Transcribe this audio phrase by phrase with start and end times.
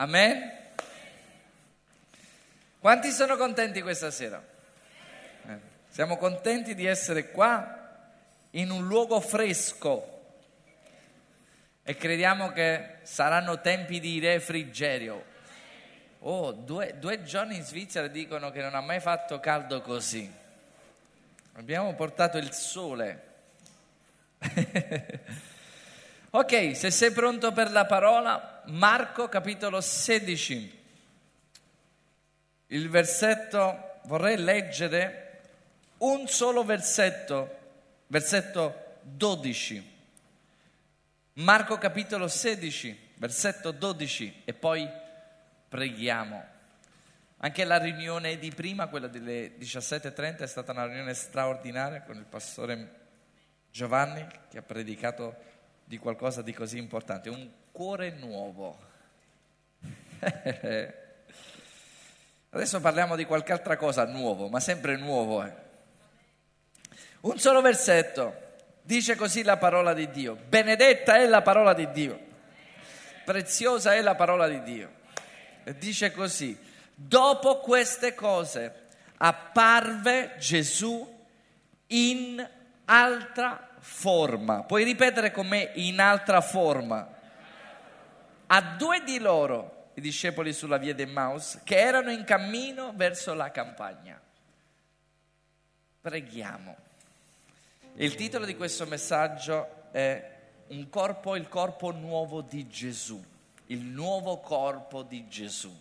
[0.00, 0.50] Amen?
[2.78, 4.42] Quanti sono contenti questa sera?
[5.46, 5.58] Eh,
[5.90, 8.06] siamo contenti di essere qua
[8.52, 10.22] in un luogo fresco
[11.82, 15.22] e crediamo che saranno tempi di refrigerio.
[16.20, 20.32] Oh, due, due giorni in Svizzera dicono che non ha mai fatto caldo così.
[21.56, 23.24] Abbiamo portato il sole.
[26.30, 30.78] ok, se sei pronto per la parola, Marco capitolo 16.
[32.68, 35.40] Il versetto, vorrei leggere
[35.98, 37.58] un solo versetto,
[38.06, 39.98] versetto 12.
[41.34, 44.88] Marco capitolo 16, versetto 12 e poi
[45.68, 46.44] preghiamo.
[47.38, 52.24] Anche la riunione di prima, quella delle 17.30, è stata una riunione straordinaria con il
[52.24, 52.98] pastore
[53.70, 55.34] Giovanni che ha predicato
[55.90, 58.78] di qualcosa di così importante, un cuore nuovo.
[62.50, 65.44] Adesso parliamo di qualche altra cosa nuovo, ma sempre nuovo.
[65.44, 65.52] Eh.
[67.22, 72.20] Un solo versetto, dice così la parola di Dio, benedetta è la parola di Dio,
[73.24, 74.92] preziosa è la parola di Dio.
[75.64, 76.56] E dice così,
[76.94, 81.18] dopo queste cose apparve Gesù
[81.88, 82.48] in
[82.84, 84.62] altra forma.
[84.62, 87.18] Puoi ripetere con me in altra forma?
[88.46, 93.34] A due di loro i discepoli sulla via di Maus che erano in cammino verso
[93.34, 94.20] la campagna.
[96.00, 96.76] Preghiamo.
[97.94, 103.22] Il titolo di questo messaggio è Un corpo, il corpo nuovo di Gesù,
[103.66, 105.76] il nuovo corpo di Gesù.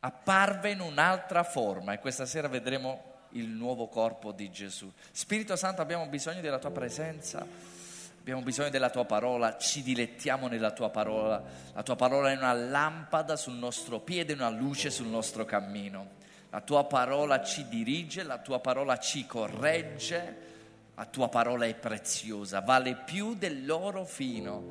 [0.00, 4.90] Apparve in un'altra forma e questa sera vedremo il nuovo corpo di Gesù.
[5.10, 7.46] Spirito Santo, abbiamo bisogno della tua presenza
[8.28, 11.42] abbiamo bisogno della tua parola, ci dilettiamo nella tua parola.
[11.72, 16.16] La tua parola è una lampada sul nostro piede, una luce sul nostro cammino.
[16.50, 20.36] La tua parola ci dirige, la tua parola ci corregge,
[20.94, 24.62] la tua parola è preziosa, vale più dell'oro fino.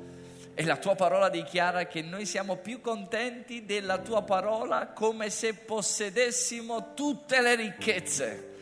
[0.59, 5.53] E la tua parola dichiara che noi siamo più contenti della tua parola come se
[5.53, 8.55] possedessimo tutte le ricchezze,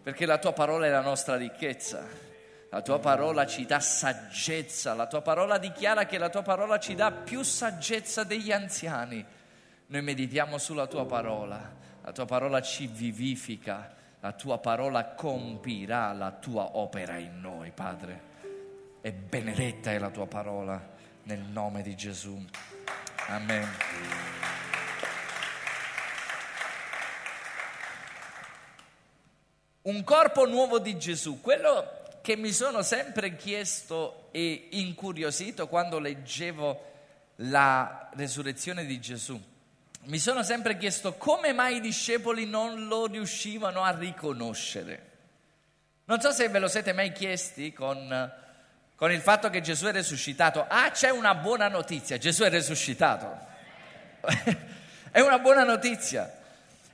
[0.00, 2.06] perché la tua parola è la nostra ricchezza.
[2.70, 6.94] La tua parola ci dà saggezza, la tua parola dichiara che la tua parola ci
[6.94, 9.26] dà più saggezza degli anziani.
[9.86, 16.30] Noi meditiamo sulla tua parola, la tua parola ci vivifica, la tua parola compirà la
[16.30, 18.20] tua opera in noi, Padre.
[19.00, 20.92] E benedetta è la tua parola
[21.24, 22.42] nel nome di Gesù.
[23.28, 23.68] Amen.
[29.82, 36.92] Un corpo nuovo di Gesù, quello che mi sono sempre chiesto e incuriosito quando leggevo
[37.36, 39.38] la resurrezione di Gesù.
[40.04, 45.12] Mi sono sempre chiesto come mai i discepoli non lo riuscivano a riconoscere.
[46.06, 48.32] Non so se ve lo siete mai chiesti con,
[49.04, 50.64] con il fatto che Gesù è risuscitato.
[50.66, 53.38] Ah, c'è una buona notizia, Gesù è risuscitato.
[55.12, 56.32] è una buona notizia.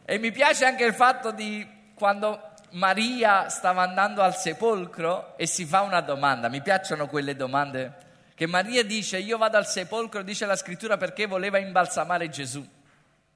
[0.04, 5.64] E mi piace anche il fatto di quando Maria stava andando al sepolcro e si
[5.64, 6.48] fa una domanda.
[6.48, 7.92] Mi piacciono quelle domande
[8.34, 12.68] che Maria dice, io vado al sepolcro, dice la scrittura, perché voleva imbalsamare Gesù.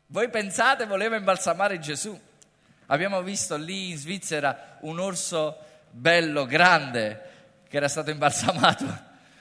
[0.06, 2.20] Voi pensate voleva imbalsamare Gesù?
[2.86, 5.58] Abbiamo visto lì in Svizzera un orso
[5.90, 7.33] bello, grande,
[7.74, 8.86] che era stato imbalsamato.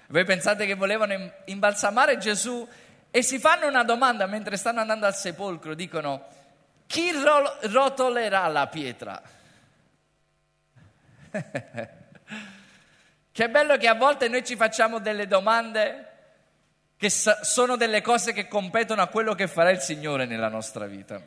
[0.08, 2.68] Voi pensate che volevano imbalsamare Gesù
[3.12, 6.26] e si fanno una domanda mentre stanno andando al sepolcro, dicono,
[6.88, 9.22] chi rotolerà la pietra?
[13.32, 16.08] che bello che a volte noi ci facciamo delle domande
[16.98, 21.22] che sono delle cose che competono a quello che farà il Signore nella nostra vita.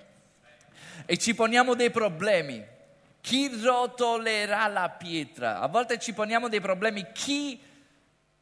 [1.05, 2.75] E ci poniamo dei problemi.
[3.27, 5.59] Chi rotolerà la pietra?
[5.59, 7.11] A volte ci poniamo dei problemi.
[7.13, 7.61] Chi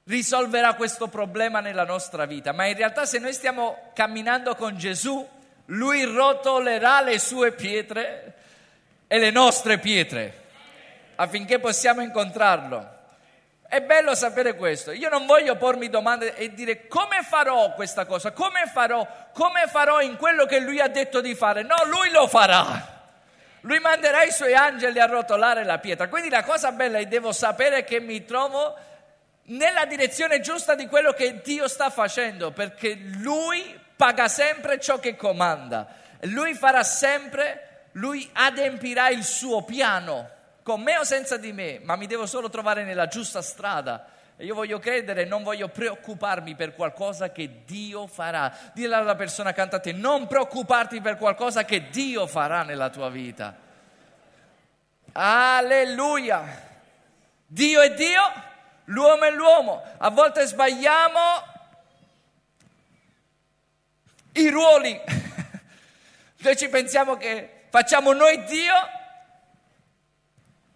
[0.04, 2.52] risolverà questo problema nella nostra vita?
[2.52, 5.26] Ma in realtà se noi stiamo camminando con Gesù,
[5.68, 8.34] Lui rotolerà le sue pietre
[9.06, 10.42] e le nostre pietre
[11.14, 12.86] affinché possiamo incontrarlo.
[13.66, 14.90] È bello sapere questo.
[14.90, 20.02] Io non voglio pormi domande e dire come farò questa cosa, come farò, come farò
[20.02, 21.62] in quello che lui ha detto di fare.
[21.62, 22.93] No, lui lo farà.
[23.64, 26.08] Lui manderà i suoi angeli a rotolare la pietra.
[26.08, 28.76] Quindi la cosa bella è che devo sapere che mi trovo
[29.44, 35.16] nella direzione giusta di quello che Dio sta facendo, perché lui paga sempre ciò che
[35.16, 35.86] comanda.
[36.22, 40.28] Lui farà sempre, lui adempirà il suo piano
[40.62, 44.44] con me o senza di me, ma mi devo solo trovare nella giusta strada E
[44.44, 48.52] io voglio credere non voglio preoccuparmi per qualcosa che Dio farà.
[48.72, 53.10] Dilla alla persona accanto a te, non preoccuparti per qualcosa che Dio farà nella tua
[53.10, 53.56] vita.
[55.12, 56.72] Alleluia!
[57.46, 58.20] Dio è Dio,
[58.86, 59.82] l'uomo è l'uomo.
[59.98, 61.20] A volte sbagliamo
[64.32, 65.00] i ruoli.
[66.38, 68.74] Noi ci pensiamo che facciamo noi Dio,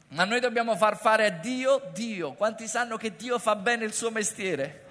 [0.08, 2.32] ma noi dobbiamo far fare a Dio Dio.
[2.32, 4.84] Quanti sanno che Dio fa bene il suo mestiere?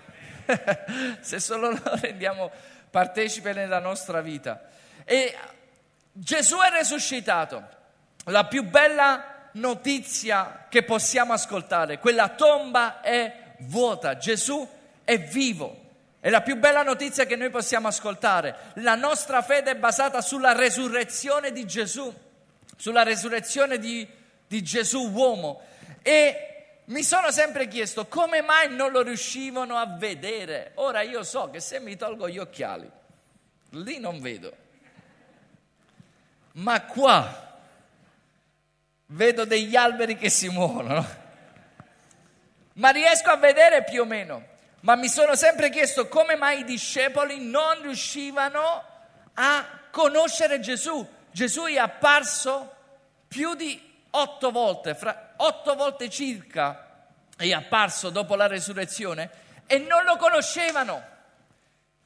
[1.21, 2.51] Se solo lo rendiamo
[2.89, 4.69] partecipe nella nostra vita.
[5.03, 5.35] E
[6.11, 7.75] Gesù è risuscitato.
[8.25, 14.67] La più bella notizia che possiamo ascoltare, quella tomba è vuota, Gesù
[15.03, 15.85] è vivo.
[16.19, 18.55] È la più bella notizia che noi possiamo ascoltare.
[18.75, 22.13] La nostra fede è basata sulla resurrezione di Gesù,
[22.75, 24.05] sulla resurrezione di,
[24.47, 25.61] di Gesù uomo.
[26.01, 30.71] E mi sono sempre chiesto come mai non lo riuscivano a vedere.
[30.75, 32.89] Ora io so che se mi tolgo gli occhiali,
[33.71, 34.65] lì non vedo.
[36.53, 37.59] Ma qua
[39.07, 41.25] vedo degli alberi che si muovono.
[42.73, 46.63] Ma riesco a vedere più o meno ma mi sono sempre chiesto come mai i
[46.63, 48.83] discepoli non riuscivano
[49.33, 51.05] a conoscere Gesù.
[51.31, 52.73] Gesù è apparso
[53.27, 53.86] più di
[54.19, 56.87] otto volte, fra otto volte circa
[57.35, 59.29] è apparso dopo la resurrezione
[59.67, 61.15] e non lo conoscevano.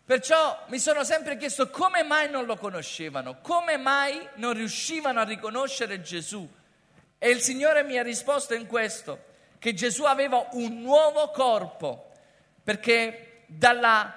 [0.04, 5.24] Perciò mi sono sempre chiesto come mai non lo conoscevano, come mai non riuscivano a
[5.24, 6.50] riconoscere Gesù.
[7.18, 12.12] E il Signore mi ha risposto in questo, che Gesù aveva un nuovo corpo
[12.64, 14.14] perché dalla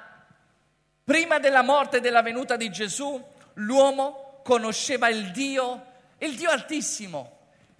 [1.04, 3.22] prima della morte e della venuta di Gesù
[3.54, 5.86] l'uomo conosceva il Dio,
[6.18, 7.33] il Dio altissimo,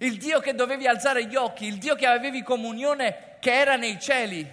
[0.05, 3.99] il Dio che dovevi alzare gli occhi, il Dio che avevi comunione che era nei
[3.99, 4.47] cieli,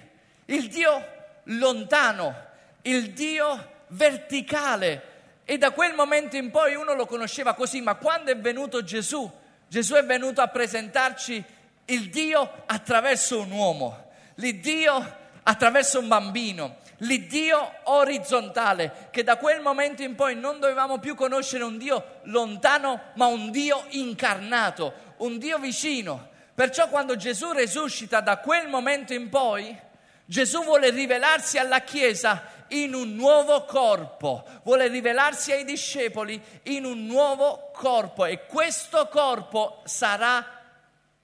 [0.46, 1.06] il Dio
[1.44, 2.34] lontano,
[2.82, 5.10] il Dio verticale.
[5.44, 9.30] E da quel momento in poi uno lo conosceva così, ma quando è venuto Gesù,
[9.68, 11.44] Gesù è venuto a presentarci
[11.86, 20.02] il Dio attraverso un uomo, l'Iddio attraverso un bambino, l'Iddio orizzontale, che da quel momento
[20.02, 25.58] in poi non dovevamo più conoscere un Dio lontano, ma un Dio incarnato, un Dio
[25.58, 26.30] vicino.
[26.54, 29.76] Perciò quando Gesù resuscita da quel momento in poi,
[30.24, 37.04] Gesù vuole rivelarsi alla Chiesa in un nuovo corpo, vuole rivelarsi ai discepoli in un
[37.04, 40.60] nuovo corpo e questo corpo sarà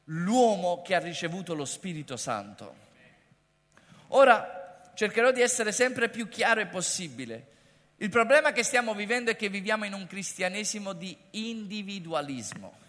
[0.05, 2.87] l'uomo che ha ricevuto lo Spirito Santo.
[4.09, 7.47] Ora cercherò di essere sempre più chiaro e possibile.
[7.97, 12.87] Il problema che stiamo vivendo è che viviamo in un cristianesimo di individualismo.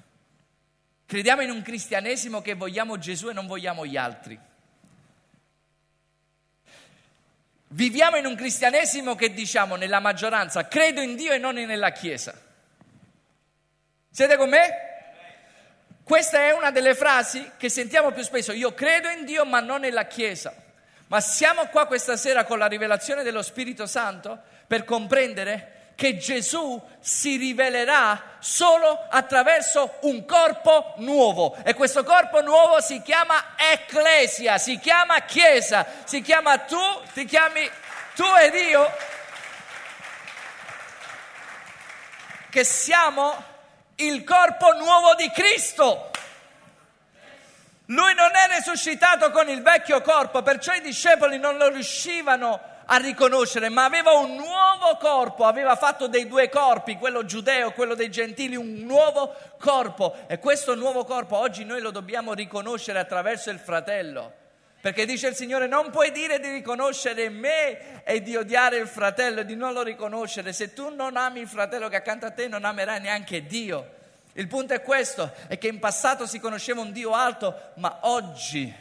[1.10, 4.40] Crediamo in un cristianesimo che vogliamo Gesù e non vogliamo gli altri.
[7.70, 12.40] Viviamo in un cristianesimo che diciamo nella maggioranza credo in Dio e non nella Chiesa.
[14.12, 14.70] Siete con me?
[16.04, 18.52] Questa è una delle frasi che sentiamo più spesso.
[18.52, 20.54] Io credo in Dio ma non nella Chiesa.
[21.08, 26.81] Ma siamo qua questa sera con la rivelazione dello Spirito Santo per comprendere che Gesù
[27.01, 34.80] si rivelerà solo attraverso un corpo nuovo e questo corpo nuovo si chiama Ecclesia, si
[34.80, 36.80] chiama Chiesa, si chiama tu,
[37.12, 37.69] ti chiami
[38.16, 38.90] tu ed io,
[42.50, 43.44] che siamo
[43.95, 46.12] il corpo nuovo di Cristo.
[47.88, 52.79] Lui non è risuscitato con il vecchio corpo, perciò i discepoli non lo riuscivano a
[52.98, 58.10] riconoscere, ma aveva un nuovo corpo, aveva fatto dei due corpi, quello giudeo, quello dei
[58.10, 60.16] gentili, un nuovo corpo.
[60.28, 64.34] E questo nuovo corpo oggi noi lo dobbiamo riconoscere attraverso il fratello.
[64.81, 69.42] Perché dice il Signore, non puoi dire di riconoscere me e di odiare il fratello
[69.42, 70.54] e di non lo riconoscere.
[70.54, 73.98] Se tu non ami il fratello che accanto a te, non amerai neanche Dio.
[74.34, 78.74] Il punto è questo, è che in passato si conosceva un Dio alto, ma oggi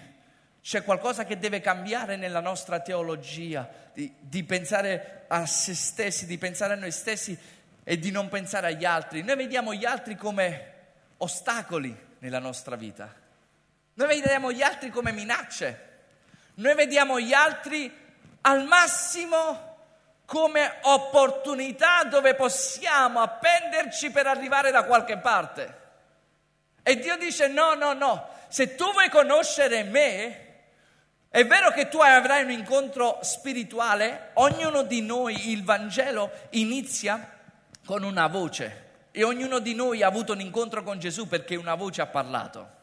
[0.69, 6.37] c'è qualcosa che deve cambiare nella nostra teologia, di, di, pensare a se stessi, di
[6.37, 7.39] pensare a noi stessi
[7.83, 9.23] e di non pensare agli altri.
[9.23, 10.75] Noi vediamo gli altri come
[11.17, 13.11] ostacoli nella nostra vita.
[13.95, 15.87] Noi vediamo gli altri come minacce.
[16.57, 17.91] Noi vediamo gli altri
[18.43, 19.77] al massimo
[20.27, 25.77] come opportunità dove possiamo appenderci per arrivare da qualche parte.
[26.83, 30.43] E Dio dice no, no, no, se tu vuoi conoscere me,
[31.39, 37.39] è vero che tu avrai un incontro spirituale, ognuno di noi il Vangelo inizia
[37.87, 41.77] con una voce e ognuno di noi ha avuto un incontro con Gesù perché una
[41.77, 42.77] voce ha parlato.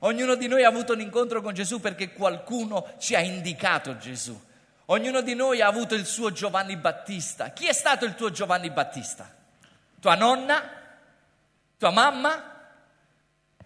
[0.00, 4.40] Ognuno di noi ha avuto un incontro con Gesù perché qualcuno ci ha indicato Gesù.
[4.84, 7.50] Ognuno di noi ha avuto il suo Giovanni Battista.
[7.50, 9.28] Chi è stato il tuo Giovanni Battista?
[9.98, 10.70] Tua nonna?
[11.76, 12.60] Tua mamma?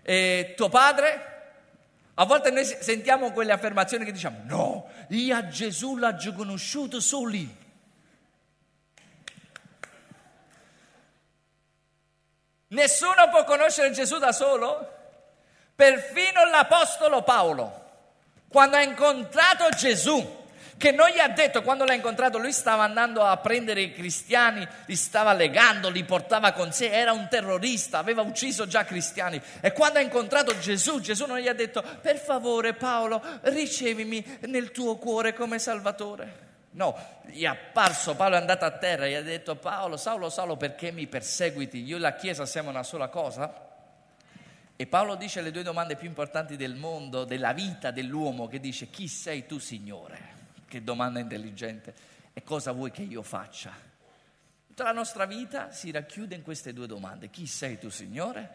[0.00, 1.29] E tuo padre?
[2.20, 7.28] A volte noi sentiamo quelle affermazioni che diciamo, no, io a Gesù l'ho conosciuto solo
[7.28, 7.56] lì.
[12.66, 14.98] Nessuno può conoscere Gesù da solo?
[15.74, 17.90] Perfino l'Apostolo Paolo,
[18.48, 20.39] quando ha incontrato Gesù,
[20.80, 24.66] che non gli ha detto, quando l'ha incontrato, lui stava andando a prendere i cristiani,
[24.86, 29.38] li stava legando, li portava con sé, era un terrorista, aveva ucciso già cristiani.
[29.60, 34.70] E quando ha incontrato Gesù, Gesù non gli ha detto, per favore Paolo, ricevimi nel
[34.70, 36.48] tuo cuore come Salvatore.
[36.70, 36.96] No,
[37.26, 40.92] gli è apparso, Paolo è andato a terra, gli ha detto Paolo, Saulo, Saulo, perché
[40.92, 41.84] mi perseguiti?
[41.84, 43.68] Io e la Chiesa siamo una sola cosa?
[44.76, 48.88] E Paolo dice le due domande più importanti del mondo, della vita dell'uomo, che dice
[48.88, 50.39] chi sei tu Signore?
[50.70, 51.92] Che domanda intelligente.
[52.32, 53.72] E cosa vuoi che io faccia?
[54.68, 57.28] Tutta la nostra vita si racchiude in queste due domande.
[57.28, 58.50] Chi sei tu Signore?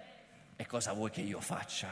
[0.55, 1.89] E cosa vuoi che io faccia?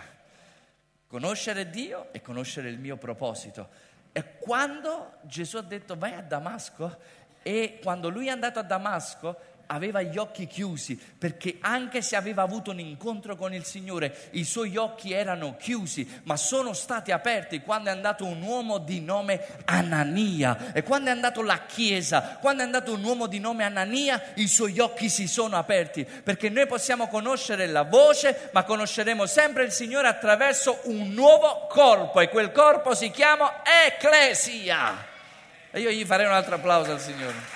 [1.07, 3.67] Conoscere Dio e conoscere il mio proposito.
[4.13, 6.97] E quando Gesù ha detto vai a Damasco,
[7.41, 12.41] e quando lui è andato a Damasco, aveva gli occhi chiusi perché anche se aveva
[12.41, 17.61] avuto un incontro con il Signore, i suoi occhi erano chiusi, ma sono stati aperti
[17.61, 20.71] quando è andato un uomo di nome Anania.
[20.73, 24.47] E quando è andato la Chiesa, quando è andato un uomo di nome Anania, i
[24.47, 29.71] suoi occhi si sono aperti perché noi possiamo conoscere la voce, ma conosceremo sempre il
[29.71, 35.11] Signore attraverso un nuovo corpo e quel corpo si chiama Ecclesia.
[35.71, 37.52] E io gli farei un altro applauso al Signore.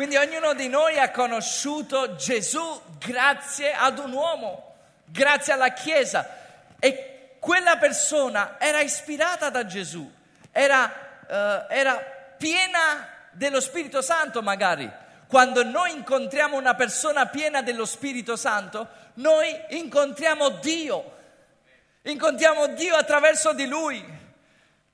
[0.00, 6.26] Quindi ognuno di noi ha conosciuto Gesù grazie ad un uomo, grazie alla Chiesa.
[6.78, 10.10] E quella persona era ispirata da Gesù,
[10.52, 10.90] era,
[11.28, 11.96] uh, era
[12.38, 14.90] piena dello Spirito Santo magari.
[15.26, 21.16] Quando noi incontriamo una persona piena dello Spirito Santo, noi incontriamo Dio.
[22.04, 24.19] Incontriamo Dio attraverso di Lui.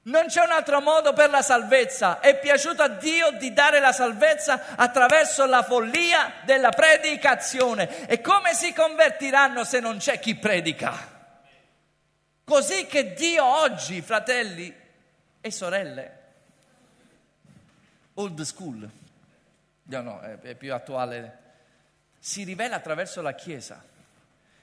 [0.07, 2.21] Non c'è un altro modo per la salvezza.
[2.21, 8.07] È piaciuto a Dio di dare la salvezza attraverso la follia della predicazione.
[8.07, 11.15] E come si convertiranno se non c'è chi predica?
[12.45, 14.73] Così che Dio oggi, fratelli
[15.41, 16.19] e sorelle,
[18.15, 18.89] old school,
[19.83, 21.39] no, no, è più attuale,
[22.21, 23.83] si rivela attraverso la Chiesa.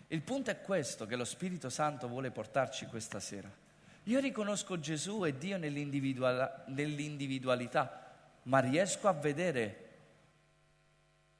[0.07, 3.62] Il punto è questo che lo Spirito Santo vuole portarci questa sera
[4.03, 8.11] io riconosco Gesù e Dio nell'individualità,
[8.43, 9.79] ma riesco a vedere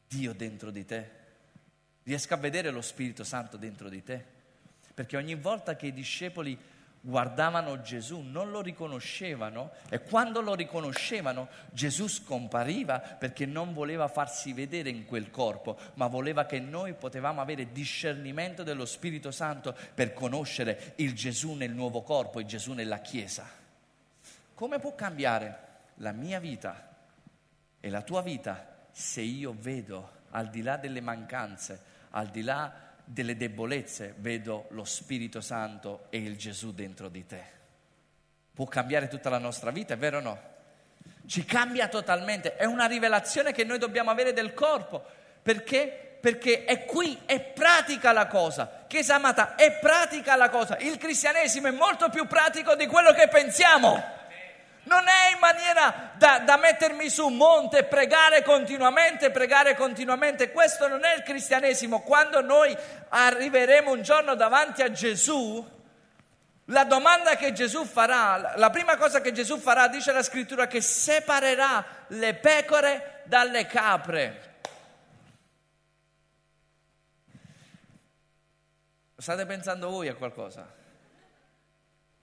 [0.08, 1.10] Dio dentro di te,
[2.04, 4.24] riesco a vedere lo Spirito Santo dentro di te,
[4.94, 6.58] perché ogni volta che i discepoli
[7.06, 14.54] guardavano Gesù, non lo riconoscevano e quando lo riconoscevano Gesù scompariva perché non voleva farsi
[14.54, 20.14] vedere in quel corpo, ma voleva che noi potevamo avere discernimento dello Spirito Santo per
[20.14, 23.50] conoscere il Gesù nel nuovo corpo, il Gesù nella Chiesa.
[24.54, 25.58] Come può cambiare
[25.96, 26.90] la mia vita
[27.82, 31.82] e la tua vita se io vedo al di là delle mancanze,
[32.12, 37.44] al di là delle debolezze vedo lo Spirito Santo e il Gesù dentro di te.
[38.54, 40.42] Può cambiare tutta la nostra vita, è vero o no?
[41.26, 45.04] Ci cambia totalmente, è una rivelazione che noi dobbiamo avere del corpo,
[45.42, 46.18] perché?
[46.20, 48.86] Perché è qui, è pratica la cosa.
[48.88, 50.78] Chiesa amata, è pratica la cosa.
[50.78, 54.22] Il cristianesimo è molto più pratico di quello che pensiamo.
[54.84, 60.52] Non è in maniera da, da, mettermi su un monte e pregare continuamente, pregare continuamente.
[60.52, 62.02] Questo non è il cristianesimo.
[62.02, 62.76] Quando noi
[63.10, 65.66] arriveremo un giorno davanti a Gesù,
[66.68, 70.82] la domanda che Gesù farà, la prima cosa che Gesù farà, dice la scrittura, che
[70.82, 74.52] separerà le pecore dalle capre.
[79.18, 80.70] State pensando voi a qualcosa?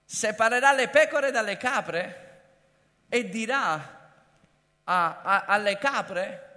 [0.05, 2.30] Separerà le pecore dalle capre?
[3.13, 3.73] E dirà
[4.85, 6.49] a, a, alle capre,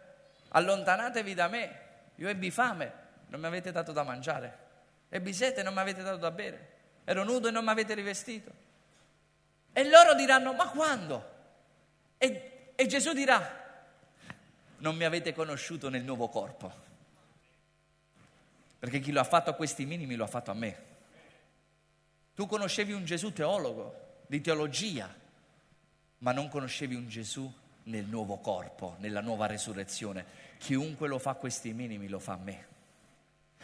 [0.51, 1.81] allontanatevi da me,
[2.15, 2.93] io ebbi fame,
[3.27, 4.59] non mi avete dato da mangiare,
[5.09, 6.69] ebbi sete, non mi avete dato da bere,
[7.03, 8.53] ero nudo e non mi avete rivestito.
[9.73, 11.33] E loro diranno, ma quando?
[12.19, 13.63] E, e Gesù dirà,
[14.77, 16.73] non mi avete conosciuto nel nuovo corpo,
[18.79, 20.83] perché chi lo ha fatto a questi minimi lo ha fatto a me.
[22.33, 25.23] Tu conoscevi un Gesù teologo, di teologia,
[26.25, 27.53] ma non conoscevi un Gesù
[27.85, 30.25] nel nuovo corpo, nella nuova resurrezione.
[30.57, 32.67] Chiunque lo fa a questi minimi lo fa a me.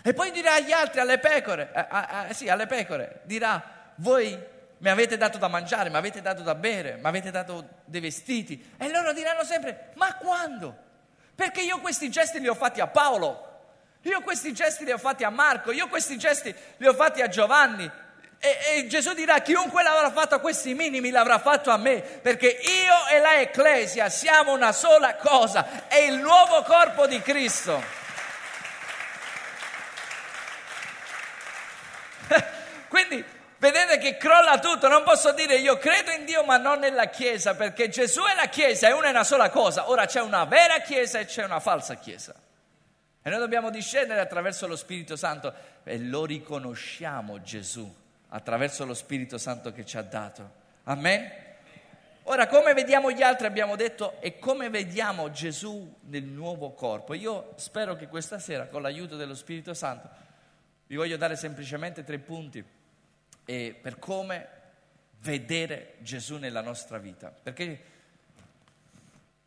[0.02, 4.38] E poi dirà agli altri, alle pecore, eh, eh, sì, alle pecore, dirà, voi
[4.76, 8.72] mi avete dato da mangiare, mi avete dato da bere, mi avete dato dei vestiti.
[8.76, 10.76] E loro diranno sempre, ma quando?
[11.34, 13.48] Perché io questi gesti li ho fatti a Paolo,
[14.02, 17.28] io questi gesti li ho fatti a Marco, io questi gesti li ho fatti a
[17.28, 17.90] Giovanni.
[18.42, 22.46] E, e Gesù dirà, chiunque l'avrà fatto a questi minimi l'avrà fatto a me, perché
[22.48, 27.82] io e la Ecclesia siamo una sola cosa, è il nuovo corpo di Cristo.
[32.88, 33.22] Quindi
[33.58, 37.54] vedete che crolla tutto, non posso dire io credo in Dio ma non nella Chiesa,
[37.54, 39.90] perché Gesù e la Chiesa è una e una sola cosa.
[39.90, 42.34] Ora c'è una vera Chiesa e c'è una falsa Chiesa.
[43.22, 45.52] E noi dobbiamo discendere attraverso lo Spirito Santo
[45.84, 47.99] e lo riconosciamo Gesù
[48.30, 50.58] attraverso lo Spirito Santo che ci ha dato.
[50.84, 51.48] Amen?
[52.24, 57.14] Ora, come vediamo gli altri, abbiamo detto, e come vediamo Gesù nel nuovo corpo?
[57.14, 60.08] Io spero che questa sera, con l'aiuto dello Spirito Santo,
[60.86, 62.62] vi voglio dare semplicemente tre punti
[63.44, 64.48] e per come
[65.20, 67.30] vedere Gesù nella nostra vita.
[67.42, 67.80] Perché,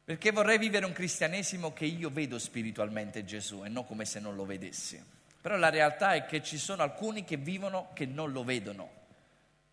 [0.03, 4.35] perché vorrei vivere un cristianesimo che io vedo spiritualmente Gesù e non come se non
[4.35, 5.01] lo vedessi.
[5.43, 8.89] Però la realtà è che ci sono alcuni che vivono che non lo vedono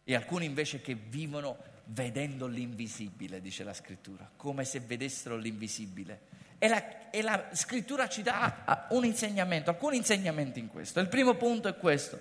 [0.02, 6.22] e alcuni invece che vivono vedendo l'invisibile, dice la scrittura, come se vedessero l'invisibile.
[6.58, 10.98] E la, e la scrittura ci dà un insegnamento, alcuni insegnamenti in questo.
[10.98, 12.18] Il primo punto è questo.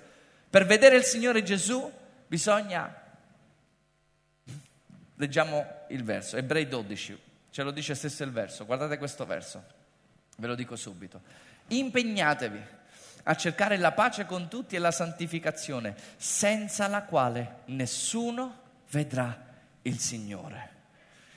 [0.47, 1.91] Per vedere il Signore Gesù
[2.27, 3.01] bisogna,
[5.15, 9.63] leggiamo il verso, Ebrei 12, ce lo dice stesso il verso, guardate questo verso,
[10.37, 11.19] ve lo dico subito.
[11.69, 12.77] Impegnatevi
[13.29, 18.57] a cercare la pace con tutti e la santificazione, senza la quale nessuno
[18.89, 19.45] vedrà
[19.83, 20.77] il Signore.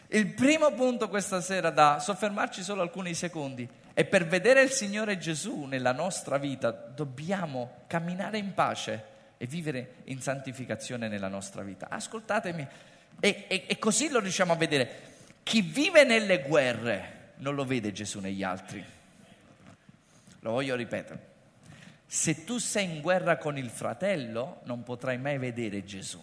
[0.09, 5.19] Il primo punto questa sera da soffermarci solo alcuni secondi è per vedere il Signore
[5.19, 9.05] Gesù nella nostra vita dobbiamo camminare in pace
[9.37, 11.89] e vivere in santificazione nella nostra vita.
[11.91, 12.67] Ascoltatemi,
[13.21, 15.01] e, e, e così lo riusciamo a vedere.
[15.43, 18.83] Chi vive nelle guerre non lo vede Gesù negli altri.
[20.41, 21.32] Lo voglio ripetere.
[22.15, 26.23] Se tu sei in guerra con il fratello, non potrai mai vedere Gesù.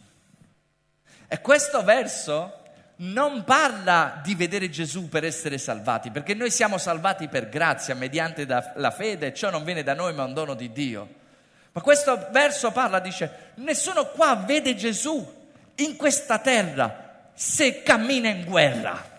[1.27, 2.61] E questo verso
[2.97, 8.45] non parla di vedere Gesù per essere salvati, perché noi siamo salvati per grazia, mediante
[8.45, 11.09] la fede, ciò non viene da noi ma è un dono di Dio.
[11.71, 18.45] Ma questo verso parla, dice, nessuno qua vede Gesù in questa terra se cammina in
[18.45, 19.17] guerra.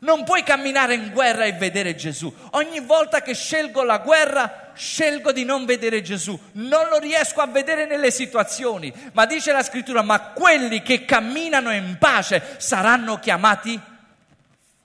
[0.00, 2.34] Non puoi camminare in guerra e vedere Gesù.
[2.50, 6.38] Ogni volta che scelgo la guerra, scelgo di non vedere Gesù.
[6.52, 8.92] Non lo riesco a vedere nelle situazioni.
[9.12, 13.80] Ma dice la scrittura, ma quelli che camminano in pace saranno chiamati,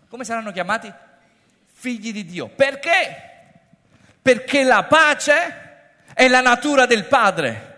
[0.10, 0.92] come saranno chiamati?
[1.74, 2.48] Figli di Dio.
[2.48, 3.30] Perché?
[4.22, 7.70] Perché la pace è la natura del Padre.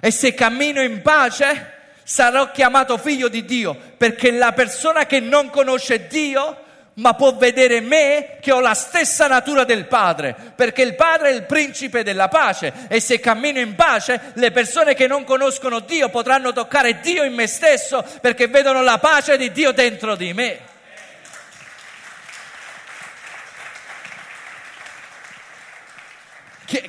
[0.00, 1.72] E se cammino in pace,
[2.02, 6.61] sarò chiamato figlio di Dio, perché la persona che non conosce Dio
[6.94, 11.32] ma può vedere me che ho la stessa natura del Padre, perché il Padre è
[11.32, 16.10] il principe della pace e se cammino in pace le persone che non conoscono Dio
[16.10, 20.70] potranno toccare Dio in me stesso perché vedono la pace di Dio dentro di me.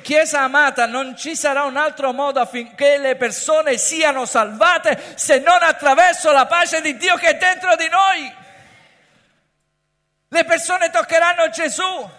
[0.00, 5.58] Chiesa amata, non ci sarà un altro modo affinché le persone siano salvate se non
[5.60, 8.43] attraverso la pace di Dio che è dentro di noi.
[10.28, 12.10] Le persone toccheranno Gesù,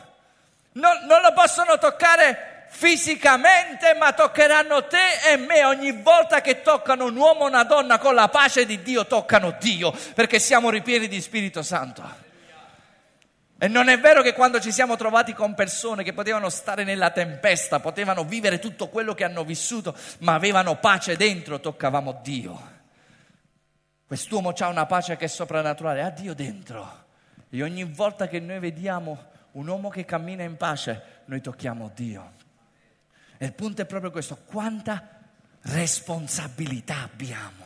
[0.74, 5.64] non, non lo possono toccare fisicamente, ma toccheranno te e me.
[5.64, 9.56] Ogni volta che toccano un uomo o una donna con la pace di Dio, toccano
[9.60, 12.24] Dio, perché siamo ripieni di Spirito Santo.
[13.58, 17.12] E non è vero che quando ci siamo trovati con persone che potevano stare nella
[17.12, 22.74] tempesta, potevano vivere tutto quello che hanno vissuto, ma avevano pace dentro, toccavamo Dio.
[24.06, 27.05] Quest'uomo ha una pace che è soprannaturale, ha Dio dentro.
[27.56, 32.34] E ogni volta che noi vediamo un uomo che cammina in pace, noi tocchiamo Dio.
[33.38, 35.22] E il punto è proprio questo, quanta
[35.62, 37.64] responsabilità abbiamo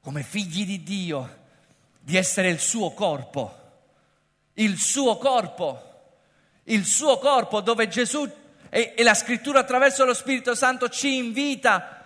[0.00, 1.38] come figli di Dio
[2.00, 3.56] di essere il suo corpo,
[4.54, 6.16] il suo corpo,
[6.64, 8.28] il suo corpo dove Gesù
[8.68, 12.04] e, e la scrittura attraverso lo Spirito Santo ci invita,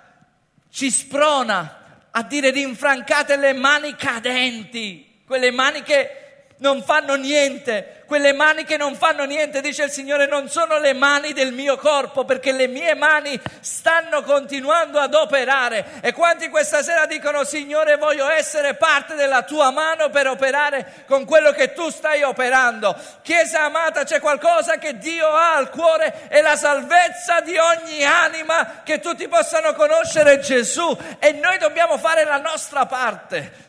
[0.69, 6.25] ci sprona a dire rinfrancate le mani cadenti, quelle mani che
[6.59, 8.03] non fanno niente.
[8.07, 11.77] Quelle mani che non fanno niente, dice il Signore, non sono le mani del mio
[11.77, 15.85] corpo, perché le mie mani stanno continuando ad operare.
[16.01, 21.25] E quanti questa sera dicono, Signore, voglio essere parte della tua mano per operare con
[21.25, 22.97] quello che tu stai operando.
[23.23, 28.83] Chiesa amata, c'è qualcosa che Dio ha al cuore, è la salvezza di ogni anima,
[28.85, 30.97] che tutti possano conoscere Gesù.
[31.19, 33.66] E noi dobbiamo fare la nostra parte.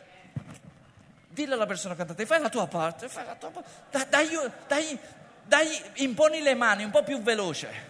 [1.38, 4.08] Dillo alla persona cantante, fai la tua parte, fai la tua parte.
[4.08, 4.28] Dai,
[4.66, 4.98] dai,
[5.44, 7.86] dai, imponi le mani un po' più veloce.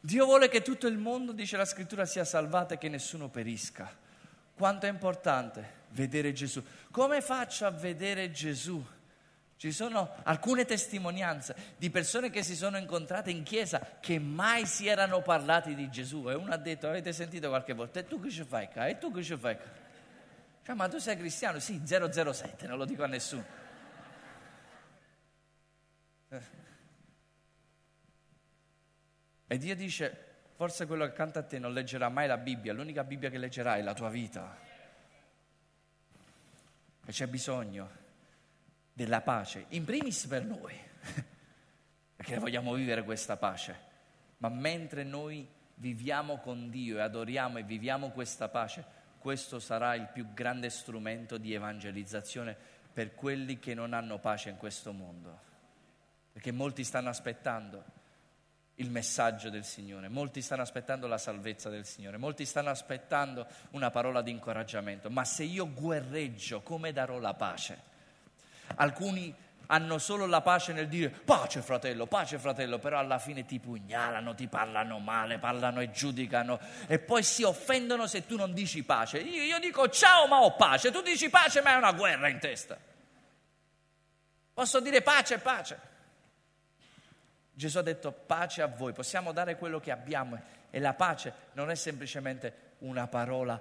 [0.00, 3.94] Dio vuole che tutto il mondo, dice la scrittura, sia salvato e che nessuno perisca.
[4.56, 6.64] Quanto è importante vedere Gesù.
[6.90, 8.82] Come faccio a vedere Gesù?
[9.56, 14.88] Ci sono alcune testimonianze di persone che si sono incontrate in chiesa che mai si
[14.88, 18.30] erano parlati di Gesù e uno ha detto avete sentito qualche volta e tu che
[18.30, 18.88] ci fai qua?
[18.88, 19.82] E tu che ci fai qua?
[20.64, 21.58] Cioè, ma tu sei cristiano?
[21.60, 23.44] Sì, 007, non lo dico a nessuno.
[29.46, 33.04] E Dio dice, forse quello che canta a te non leggerà mai la Bibbia, l'unica
[33.04, 34.58] Bibbia che leggerai è la tua vita.
[37.06, 38.02] E c'è bisogno
[38.94, 40.72] della pace, in primis per noi,
[42.14, 43.76] perché vogliamo vivere questa pace,
[44.38, 48.84] ma mentre noi viviamo con Dio e adoriamo e viviamo questa pace,
[49.18, 52.56] questo sarà il più grande strumento di evangelizzazione
[52.92, 55.40] per quelli che non hanno pace in questo mondo,
[56.32, 57.84] perché molti stanno aspettando
[58.76, 63.90] il messaggio del Signore, molti stanno aspettando la salvezza del Signore, molti stanno aspettando una
[63.90, 67.92] parola di incoraggiamento, ma se io guerreggio, come darò la pace?
[68.76, 69.34] Alcuni
[69.66, 74.34] hanno solo la pace nel dire pace fratello, pace fratello, però alla fine ti pugnalano,
[74.34, 79.18] ti parlano male, parlano e giudicano e poi si offendono se tu non dici pace.
[79.18, 82.38] Io, io dico ciao ma ho pace, tu dici pace ma hai una guerra in
[82.38, 82.76] testa.
[84.52, 85.92] Posso dire pace, pace.
[87.52, 91.70] Gesù ha detto pace a voi, possiamo dare quello che abbiamo e la pace non
[91.70, 93.60] è semplicemente una parola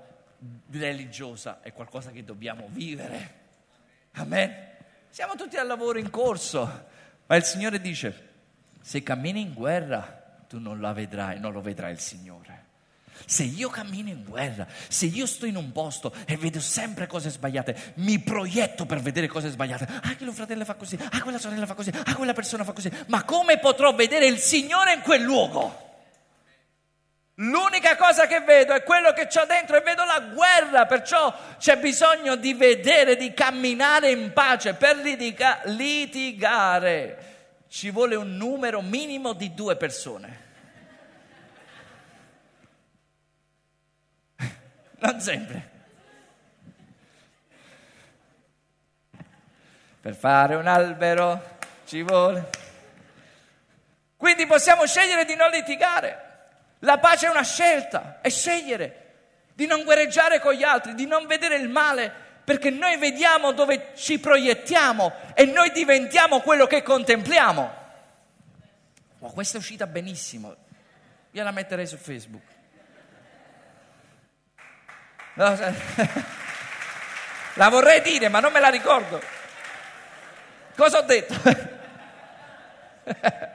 [0.72, 3.42] religiosa, è qualcosa che dobbiamo vivere.
[4.14, 4.73] Amen.
[5.14, 6.86] Siamo tutti al lavoro in corso,
[7.28, 8.30] ma il Signore dice,
[8.82, 10.02] se cammini in guerra,
[10.50, 12.66] tu non la vedrai, non lo vedrai il Signore.
[13.28, 17.30] Se io cammino in guerra, se io sto in un posto e vedo sempre cose
[17.30, 19.88] sbagliate, mi proietto per vedere cose sbagliate.
[20.02, 22.92] Ah, quello fratello fa così, ah, quella sorella fa così, ah, quella persona fa così.
[23.10, 25.93] Ma come potrò vedere il Signore in quel luogo?
[27.38, 31.78] L'unica cosa che vedo è quello che ho dentro e vedo la guerra, perciò c'è
[31.78, 37.32] bisogno di vedere, di camminare in pace per litiga- litigare.
[37.68, 40.42] Ci vuole un numero minimo di due persone.
[45.04, 45.72] Non sempre.
[50.00, 52.50] Per fare un albero ci vuole.
[54.16, 56.33] Quindi possiamo scegliere di non litigare.
[56.84, 59.00] La pace è una scelta, è scegliere
[59.54, 62.12] di non guerreggiare con gli altri, di non vedere il male,
[62.44, 67.82] perché noi vediamo dove ci proiettiamo e noi diventiamo quello che contempliamo.
[69.20, 70.56] Oh, questa è uscita benissimo,
[71.32, 72.44] io la metterei su Facebook.
[75.36, 75.58] No,
[77.56, 79.22] la vorrei dire, ma non me la ricordo.
[80.76, 81.34] Cosa ho detto?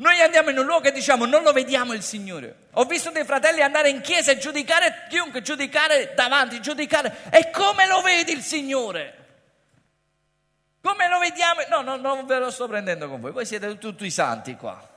[0.00, 2.68] Noi andiamo in un luogo e diciamo non lo vediamo il Signore.
[2.72, 7.30] Ho visto dei fratelli andare in chiesa e giudicare chiunque, giudicare davanti, giudicare.
[7.30, 9.16] E come lo vedi il Signore?
[10.80, 11.60] Come lo vediamo?
[11.68, 14.88] No, no, non ve lo sto prendendo con voi, voi siete tutti i santi qua.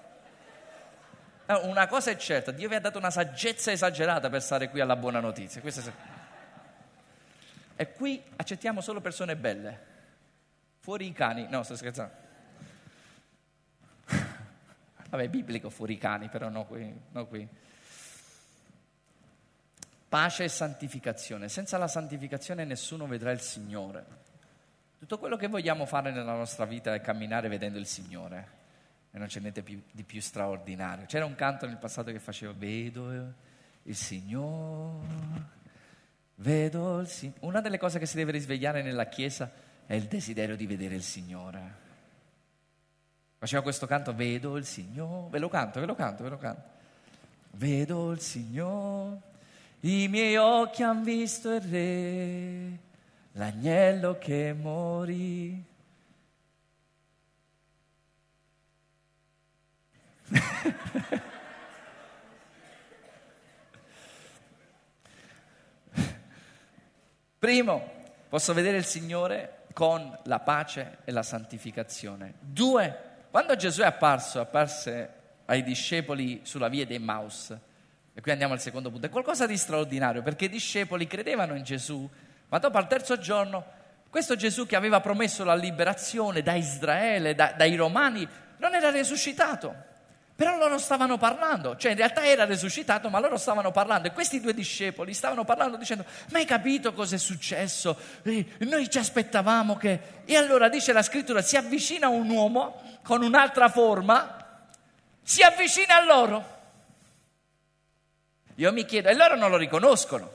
[1.48, 4.80] Eh, una cosa è certa, Dio vi ha dato una saggezza esagerata per stare qui
[4.80, 5.62] alla buona notizia.
[7.76, 9.92] E qui accettiamo solo persone belle.
[10.80, 12.23] Fuori i cani, no, sto scherzando.
[15.14, 17.48] Vabbè, biblico fuori cani, però no qui, no qui.
[20.10, 21.50] Pace e santificazione.
[21.50, 24.04] Senza la santificazione nessuno vedrà il Signore.
[24.98, 28.48] Tutto quello che vogliamo fare nella nostra vita è camminare vedendo il Signore.
[29.12, 31.06] E non c'è niente più, di più straordinario.
[31.06, 33.12] C'era un canto nel passato che faceva Vedo
[33.84, 35.06] il Signore,
[36.38, 37.40] vedo il Signore.
[37.42, 39.52] Una delle cose che si deve risvegliare nella Chiesa
[39.86, 41.83] è il desiderio di vedere il Signore.
[43.44, 46.70] Faceva questo canto, vedo il Signore, ve lo canto, ve lo canto, ve lo canto.
[47.52, 49.20] Vedo il Signore,
[49.82, 52.78] i miei occhi han visto il Re,
[53.34, 55.62] l'agnello che morì.
[67.40, 67.92] Primo,
[68.30, 72.36] posso vedere il Signore con la pace e la santificazione.
[72.40, 75.10] Due, quando Gesù è apparso, apparse
[75.46, 77.50] ai discepoli sulla via dei Maus,
[78.14, 81.64] e qui andiamo al secondo punto, è qualcosa di straordinario, perché i discepoli credevano in
[81.64, 82.08] Gesù,
[82.50, 83.66] ma dopo al terzo giorno,
[84.12, 89.74] questo Gesù che aveva promesso la liberazione da Israele, da, dai Romani, non era risuscitato.
[90.36, 94.42] Però loro stavano parlando, cioè in realtà era risuscitato, ma loro stavano parlando e questi
[94.42, 97.96] due discepoli stavano parlando dicendo, ma hai capito cosa è successo?
[98.24, 100.00] E noi ci aspettavamo che...
[100.26, 104.66] E allora dice la scrittura, si avvicina un uomo con un'altra forma,
[105.22, 106.62] si avvicina a loro.
[108.56, 110.32] Io mi chiedo, e loro non lo riconoscono,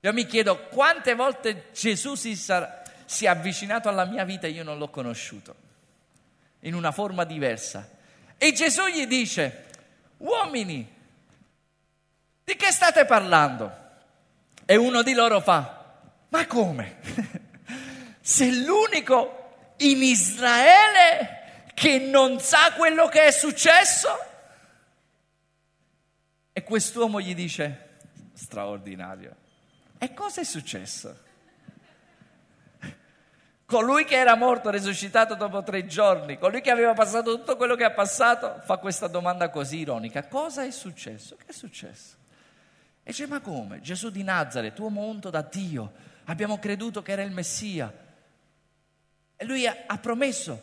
[0.00, 4.50] io mi chiedo quante volte Gesù si, sarà, si è avvicinato alla mia vita e
[4.50, 5.54] io non l'ho conosciuto,
[6.60, 7.90] in una forma diversa
[8.38, 9.64] e Gesù gli dice,
[10.18, 10.94] uomini,
[12.44, 13.84] di che state parlando?
[14.64, 16.98] E uno di loro fa, ma come?
[18.20, 24.08] Sei l'unico in Israele che non sa quello che è successo?
[26.52, 27.98] E quest'uomo gli dice,
[28.32, 29.34] straordinario,
[29.98, 31.24] e cosa è successo?
[33.66, 37.82] Colui che era morto, risuscitato dopo tre giorni, colui che aveva passato tutto quello che
[37.82, 40.24] ha passato, fa questa domanda così ironica.
[40.28, 41.34] Cosa è successo?
[41.34, 42.14] Che è successo?
[43.02, 43.80] E dice, ma come?
[43.80, 45.92] Gesù di Nazareth, uomo unto da Dio,
[46.26, 47.92] abbiamo creduto che era il Messia.
[49.36, 50.62] E lui ha, ha promesso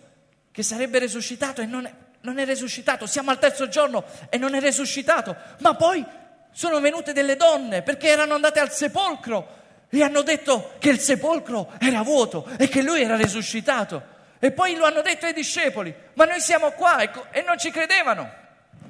[0.52, 3.06] che sarebbe risuscitato e non è, non è risuscitato.
[3.06, 5.36] Siamo al terzo giorno e non è risuscitato.
[5.60, 6.06] Ma poi
[6.52, 9.63] sono venute delle donne perché erano andate al sepolcro
[9.94, 14.02] gli hanno detto che il sepolcro era vuoto e che lui era risuscitato.
[14.40, 17.70] E poi lo hanno detto ai discepoli, ma noi siamo qua e, e non ci
[17.70, 18.28] credevano.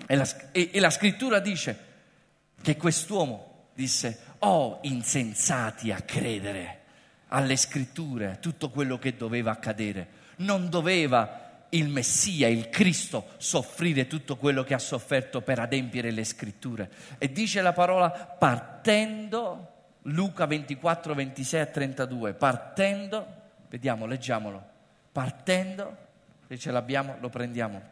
[0.07, 1.77] E la, e, e la scrittura dice
[2.61, 6.83] che quest'uomo disse, oh insensati a credere
[7.27, 10.07] alle scritture, a tutto quello che doveva accadere.
[10.37, 16.23] Non doveva il Messia, il Cristo, soffrire tutto quello che ha sofferto per adempiere le
[16.23, 16.89] scritture.
[17.17, 19.72] E dice la parola partendo
[20.03, 23.25] Luca 24, 26 a 32, partendo,
[23.69, 24.61] vediamo, leggiamolo,
[25.11, 25.97] partendo,
[26.47, 27.91] se ce l'abbiamo lo prendiamo.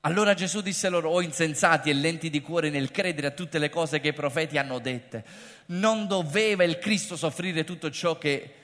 [0.00, 3.70] Allora Gesù disse loro, o insensati e lenti di cuore nel credere a tutte le
[3.70, 5.24] cose che i profeti hanno dette,
[5.66, 8.54] non doveva il Cristo soffrire tutto ciò, che,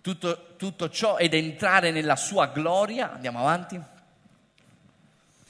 [0.00, 3.12] tutto, tutto ciò ed entrare nella sua gloria?
[3.12, 3.78] Andiamo avanti.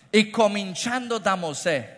[0.08, 1.95] E cominciando da Mosè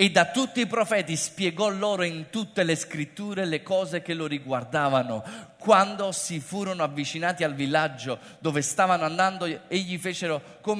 [0.00, 4.26] e da tutti i profeti spiegò loro in tutte le scritture le cose che lo
[4.26, 5.22] riguardavano.
[5.58, 10.00] Quando si furono avvicinati al villaggio dove stavano andando, egli,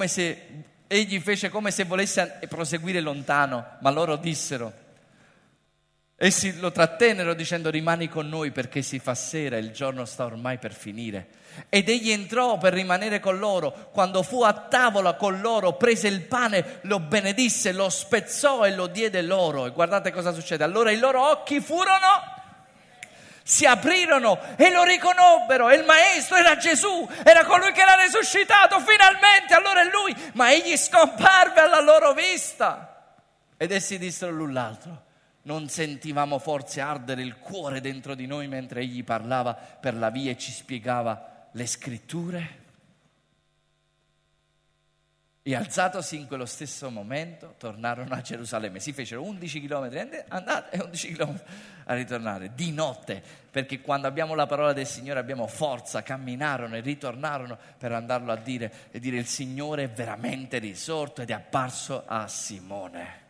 [0.06, 0.46] se,
[0.86, 4.72] egli fece come se volesse proseguire lontano, ma loro dissero,
[6.22, 10.26] essi lo trattennero dicendo rimani con noi perché si fa sera e il giorno sta
[10.26, 11.28] ormai per finire.
[11.70, 13.88] Ed egli entrò per rimanere con loro.
[13.90, 18.86] Quando fu a tavola con loro, prese il pane, lo benedisse, lo spezzò e lo
[18.86, 19.64] diede loro.
[19.64, 20.62] E guardate cosa succede.
[20.62, 22.38] Allora i loro occhi furono
[23.42, 28.78] si aprirono e lo riconobbero e il maestro era Gesù, era colui che era risuscitato
[28.78, 33.16] finalmente, allora è lui, ma egli scomparve alla loro vista.
[33.56, 35.02] Ed essi dissero l'un l'altro,
[35.50, 40.30] non sentivamo forse ardere il cuore dentro di noi mentre egli parlava per la via
[40.30, 42.58] e ci spiegava le scritture?
[45.42, 48.78] E alzatosi in quello stesso momento, tornarono a Gerusalemme.
[48.78, 51.42] Si fecero 11 km andate e 11 km
[51.86, 56.80] a ritornare, di notte, perché quando abbiamo la parola del Signore abbiamo forza, camminarono e
[56.80, 62.04] ritornarono per andarlo a dire e dire il Signore è veramente risorto ed è apparso
[62.06, 63.29] a Simone.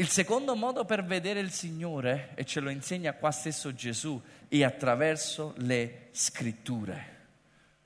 [0.00, 4.62] Il secondo modo per vedere il Signore, e ce lo insegna qua stesso Gesù, è
[4.62, 7.16] attraverso le scritture.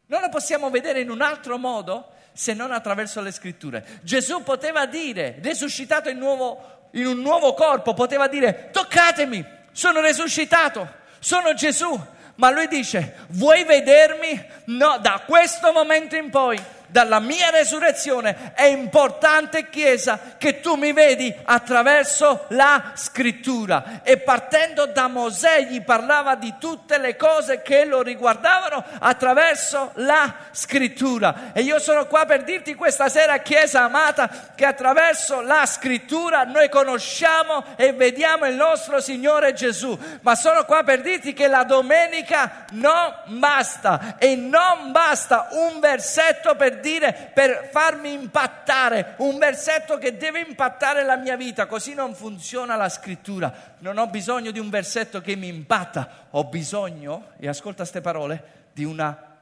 [0.09, 4.01] Non lo possiamo vedere in un altro modo se non attraverso le scritture.
[4.03, 10.87] Gesù poteva dire, risuscitato in, nuovo, in un nuovo corpo, poteva dire, toccatemi, sono risuscitato,
[11.19, 11.99] sono Gesù.
[12.35, 14.49] Ma lui dice, vuoi vedermi?
[14.67, 18.53] No, da questo momento in poi dalla mia resurrezione.
[18.55, 24.03] È importante, Chiesa, che tu mi vedi attraverso la scrittura.
[24.03, 30.35] E partendo da Mosè gli parlava di tutte le cose che lo riguardavano attraverso la
[30.53, 31.51] scrittura.
[31.55, 36.69] E io sono qua per dirti questa sera, Chiesa amata, che attraverso la scrittura noi
[36.69, 39.99] conosciamo e vediamo il nostro Signore Gesù.
[40.21, 46.55] Ma sono qua per dirti che la domenica non basta e non basta un versetto
[46.55, 52.15] per dire, per farmi impattare, un versetto che deve impattare la mia vita, così non
[52.15, 53.77] funziona la scrittura.
[53.79, 58.71] Non ho bisogno di un versetto che mi impatta, ho bisogno, e ascolta queste parole,
[58.75, 59.39] di una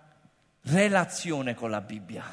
[0.62, 2.24] relazione con la Bibbia.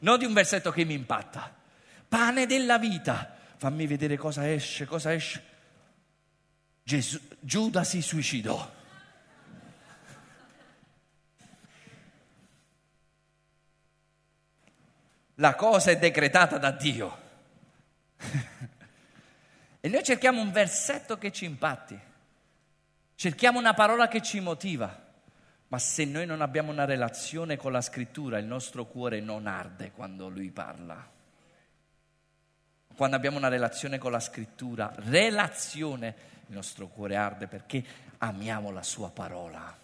[0.00, 1.54] Non di un versetto che mi impatta.
[2.06, 3.36] Pane della vita.
[3.56, 5.42] Fammi vedere cosa esce, cosa esce.
[6.82, 8.76] Gesù, Giuda si suicidò.
[15.40, 17.18] La cosa è decretata da Dio.
[19.80, 21.98] e noi cerchiamo un versetto che ci impatti.
[23.14, 25.06] Cerchiamo una parola che ci motiva.
[25.68, 29.92] Ma se noi non abbiamo una relazione con la scrittura, il nostro cuore non arde
[29.92, 31.08] quando lui parla.
[32.96, 36.14] Quando abbiamo una relazione con la scrittura, relazione,
[36.46, 37.84] il nostro cuore arde perché
[38.18, 39.76] amiamo la sua parola.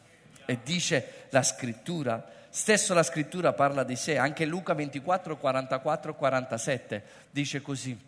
[0.46, 7.04] E dice la scrittura, stesso la scrittura parla di sé, anche Luca 24, 44, 47
[7.32, 7.98] dice così.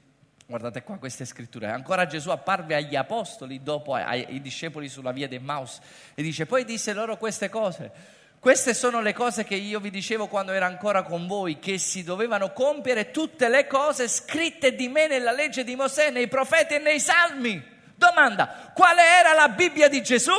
[0.46, 1.66] Guardate qua queste scritture.
[1.66, 5.80] Ancora Gesù apparve agli apostoli dopo ai, discepoli sulla via del Maus
[6.14, 7.90] e dice, poi disse loro queste cose.
[8.38, 12.04] Queste sono le cose che io vi dicevo quando ero ancora con voi, che si
[12.04, 16.78] dovevano compiere tutte le cose scritte di me nella legge di Mosè, nei profeti e
[16.78, 17.60] nei salmi.
[17.96, 20.30] Domanda, quale era la Bibbia di Gesù?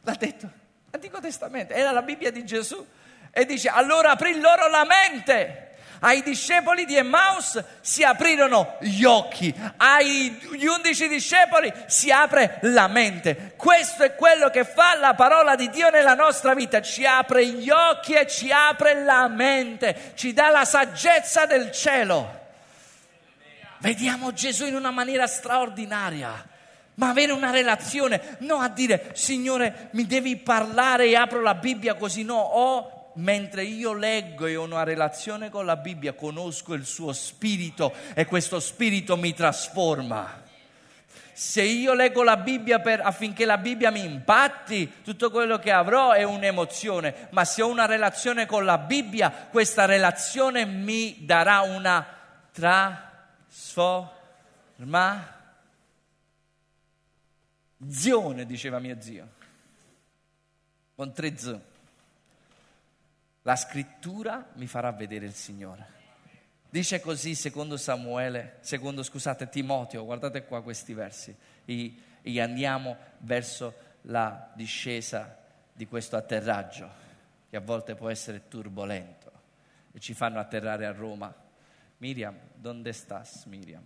[0.00, 0.60] L'ha detto,
[0.92, 2.86] Antico Testamento, era la Bibbia di Gesù.
[3.30, 5.70] E dice, allora aprì loro la mente
[6.04, 13.54] ai discepoli di Emmaus si aprirono gli occhi, agli undici discepoli si apre la mente.
[13.56, 17.70] Questo è quello che fa la parola di Dio nella nostra vita, ci apre gli
[17.70, 22.40] occhi e ci apre la mente, ci dà la saggezza del cielo.
[23.78, 26.50] Vediamo Gesù in una maniera straordinaria
[26.94, 31.94] ma avere una relazione, non a dire Signore mi devi parlare e apro la Bibbia
[31.94, 36.84] così, no, ho mentre io leggo e ho una relazione con la Bibbia, conosco il
[36.84, 40.40] suo spirito e questo spirito mi trasforma.
[41.34, 46.12] Se io leggo la Bibbia per, affinché la Bibbia mi impatti, tutto quello che avrò
[46.12, 52.06] è un'emozione, ma se ho una relazione con la Bibbia, questa relazione mi darà una
[52.52, 55.40] trasformazione,
[58.44, 59.28] diceva mio zio,
[60.94, 61.60] con tre z.
[63.42, 66.00] La scrittura mi farà vedere il Signore.
[66.70, 73.74] Dice così secondo Samuele, secondo scusate Timoteo, guardate qua questi versi, e, e andiamo verso
[74.02, 75.38] la discesa
[75.72, 76.88] di questo atterraggio,
[77.50, 79.32] che a volte può essere turbolento,
[79.92, 81.34] e ci fanno atterrare a Roma.
[81.98, 83.84] Miriam, dove stas Miriam?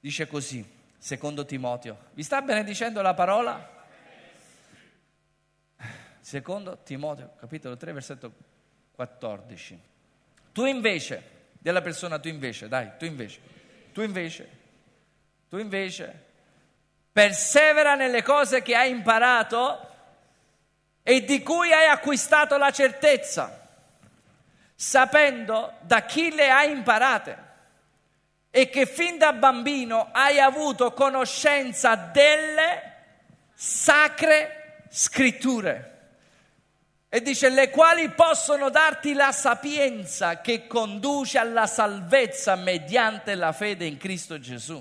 [0.00, 3.78] Dice così, secondo Timoteo, vi sta benedicendo la parola?
[6.20, 8.32] Secondo Timoteo, capitolo 3, versetto
[8.92, 9.80] 14.
[10.52, 11.22] Tu invece,
[11.58, 13.40] della persona tu invece, dai, tu invece,
[13.94, 14.50] tu invece,
[15.48, 16.26] tu invece,
[17.10, 19.88] persevera nelle cose che hai imparato
[21.02, 23.68] e di cui hai acquistato la certezza,
[24.74, 27.48] sapendo da chi le hai imparate
[28.50, 32.94] e che fin da bambino hai avuto conoscenza delle
[33.54, 35.90] sacre scritture
[37.12, 43.84] e dice le quali possono darti la sapienza che conduce alla salvezza mediante la fede
[43.84, 44.80] in Cristo Gesù.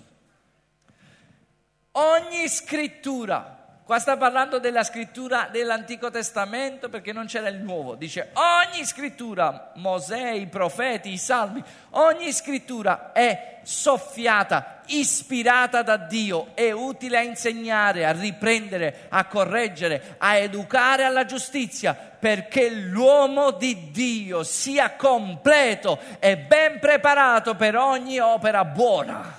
[1.93, 3.58] Ogni scrittura
[3.89, 7.95] Qua sta parlando della scrittura dell'Antico Testamento perché non c'era il Nuovo.
[7.95, 16.49] Dice ogni scrittura, Mosè, i profeti, i salmi, ogni scrittura è soffiata, ispirata da Dio,
[16.53, 23.89] è utile a insegnare, a riprendere, a correggere, a educare alla giustizia, perché l'uomo di
[23.89, 29.33] Dio sia completo e ben preparato per ogni opera buona.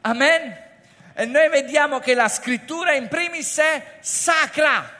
[0.00, 0.72] Amen.
[1.16, 4.90] E noi vediamo che la scrittura in primis è sacra,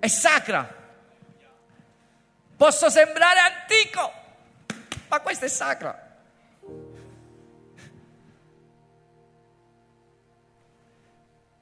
[0.00, 0.74] è sacra.
[2.56, 4.12] Posso sembrare antico,
[5.06, 6.18] ma questa è sacra.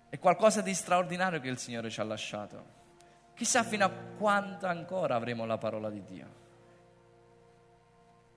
[0.09, 2.72] È qualcosa di straordinario che il Signore ci ha lasciato.
[3.35, 6.42] Chissà fino a quando ancora avremo la parola di Dio.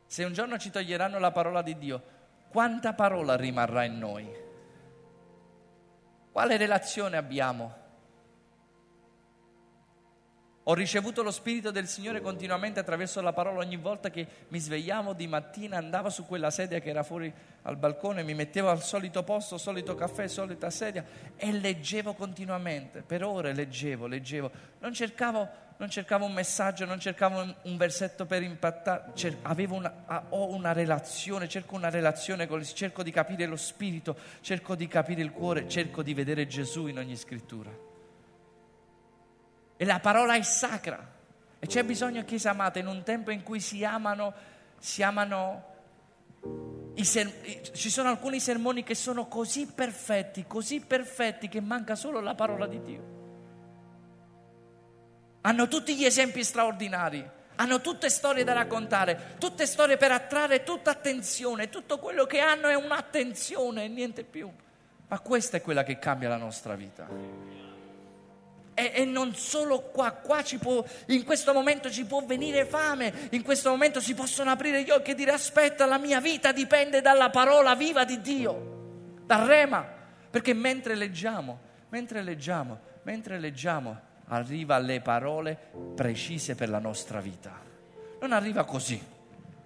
[0.06, 2.04] Se un giorno ci toglieranno la parola di Dio,
[2.50, 4.46] quanta parola rimarrà in noi?
[6.38, 7.76] Quale relazione abbiamo?
[10.66, 15.14] Ho ricevuto lo Spirito del Signore continuamente attraverso la parola ogni volta che mi svegliavo
[15.14, 17.34] di mattina, andavo su quella sedia che era fuori
[17.64, 21.04] al balcone, mi mettevo al solito posto, solito caffè, solita sedia
[21.36, 24.52] e leggevo continuamente, per ore leggevo, leggevo.
[24.78, 29.38] Non cercavo non cercavo un messaggio, non cercavo un, versetto per impattare, cer-
[29.69, 34.75] una, ho una relazione, cerco una relazione con il, cerco di capire lo spirito, cerco
[34.75, 37.69] di capire il cuore, cerco di vedere Gesù in ogni scrittura.
[39.78, 41.15] E la parola è sacra.
[41.59, 44.34] E c'è bisogno, Chiesa amata, in un tempo in cui si amano,
[44.80, 45.75] si amano
[46.95, 52.34] Ser- ci sono alcuni sermoni che sono così perfetti, così perfetti che manca solo la
[52.34, 53.16] parola di Dio.
[55.42, 60.92] Hanno tutti gli esempi straordinari, hanno tutte storie da raccontare, tutte storie per attrarre tutta
[60.92, 64.50] attenzione, tutto quello che hanno è un'attenzione e niente più.
[65.08, 67.08] Ma questa è quella che cambia la nostra vita.
[68.74, 73.42] E, e, non solo qua, qua può, in questo momento ci può venire fame, in
[73.42, 77.32] questo momento si possono aprire gli occhi e dire aspetta, la mia vita dipende dalla
[77.32, 79.84] parola viva di Dio, dal rema,
[80.30, 81.60] perché mentre leggiamo,
[81.90, 85.57] mentre leggiamo, mentre leggiamo, arriva alle parole
[85.95, 87.59] precise per la nostra vita.
[88.19, 89.01] Non arriva così,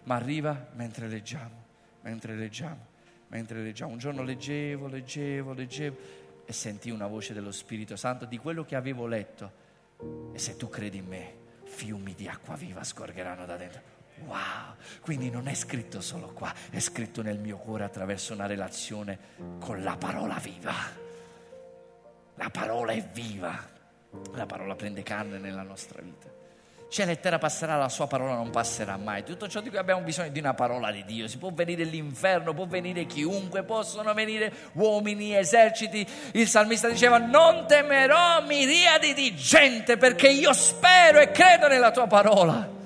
[0.03, 1.63] ma arriva mentre leggiamo,
[2.01, 2.85] mentre leggiamo,
[3.27, 3.91] mentre leggiamo.
[3.91, 5.97] Un giorno leggevo, leggevo, leggevo
[6.45, 9.59] e sentii una voce dello Spirito Santo di quello che avevo letto.
[10.33, 11.33] E se tu credi in me,
[11.63, 13.99] fiumi di acqua viva scorgeranno da dentro.
[14.25, 19.17] Wow, quindi non è scritto solo qua, è scritto nel mio cuore attraverso una relazione
[19.59, 20.73] con la parola viva.
[22.35, 23.57] La parola è viva,
[24.33, 26.39] la parola prende carne nella nostra vita.
[26.89, 29.23] Cielo e terra passerà, la sua parola non passerà mai.
[29.23, 31.29] Tutto ciò di cui abbiamo bisogno è di una parola di Dio.
[31.29, 36.05] Si può venire l'inferno, può venire chiunque, possono venire uomini, eserciti.
[36.33, 42.07] Il salmista diceva, non temerò miriadi di gente perché io spero e credo nella tua
[42.07, 42.79] parola.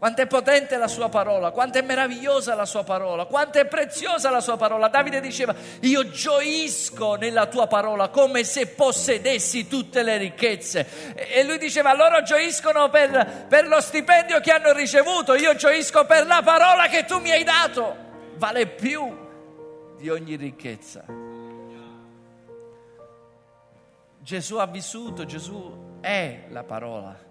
[0.00, 4.30] Quanto è potente la sua parola, quanto è meravigliosa la sua parola, quanto è preziosa
[4.30, 4.88] la sua parola.
[4.88, 11.14] Davide diceva, io gioisco nella tua parola come se possedessi tutte le ricchezze.
[11.14, 16.24] E lui diceva, loro gioiscono per, per lo stipendio che hanno ricevuto, io gioisco per
[16.24, 17.94] la parola che tu mi hai dato.
[18.36, 19.14] Vale più
[19.98, 21.04] di ogni ricchezza.
[24.18, 27.29] Gesù ha vissuto, Gesù è la parola.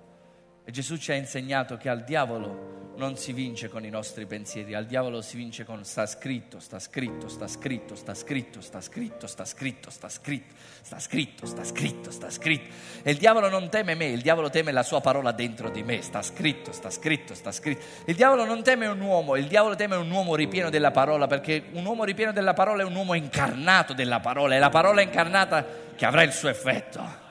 [0.69, 4.75] E Gesù ci ha insegnato che al diavolo non si vince con i nostri pensieri,
[4.75, 9.25] al diavolo si vince con sta scritto, sta scritto, sta scritto, sta scritto, sta scritto,
[9.25, 10.53] sta scritto, sta scritto,
[10.83, 12.71] sta scritto, sta scritto, sta scritto.
[13.01, 16.03] E il diavolo non teme me, il diavolo teme la sua parola dentro di me,
[16.03, 17.83] sta scritto, sta scritto, sta scritto.
[18.05, 21.63] Il diavolo non teme un uomo, il diavolo teme un uomo ripieno della parola, perché
[21.71, 25.65] un uomo ripieno della parola è un uomo incarnato della parola, è la parola incarnata
[25.95, 27.28] che avrà il suo effetto.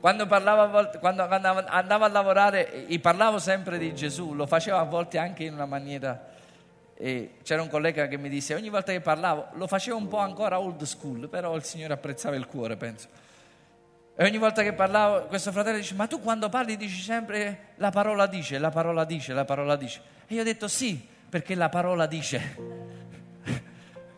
[0.00, 5.44] Quando, volte, quando andavo a lavorare parlavo sempre di Gesù, lo facevo a volte anche
[5.44, 6.36] in una maniera...
[7.00, 10.18] E c'era un collega che mi disse, ogni volta che parlavo, lo facevo un po'
[10.18, 13.06] ancora old school, però il Signore apprezzava il cuore, penso.
[14.16, 17.90] E ogni volta che parlavo, questo fratello dice, ma tu quando parli dici sempre la
[17.90, 20.00] parola dice, la parola dice, la parola dice.
[20.26, 22.86] E io ho detto sì, perché la parola dice.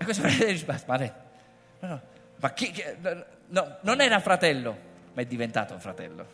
[0.01, 1.13] E questo fratello dice, ma, ma,
[1.81, 2.01] no,
[2.37, 2.73] ma chi,
[3.49, 4.75] no, non era fratello,
[5.21, 6.27] ma è diventato fratello.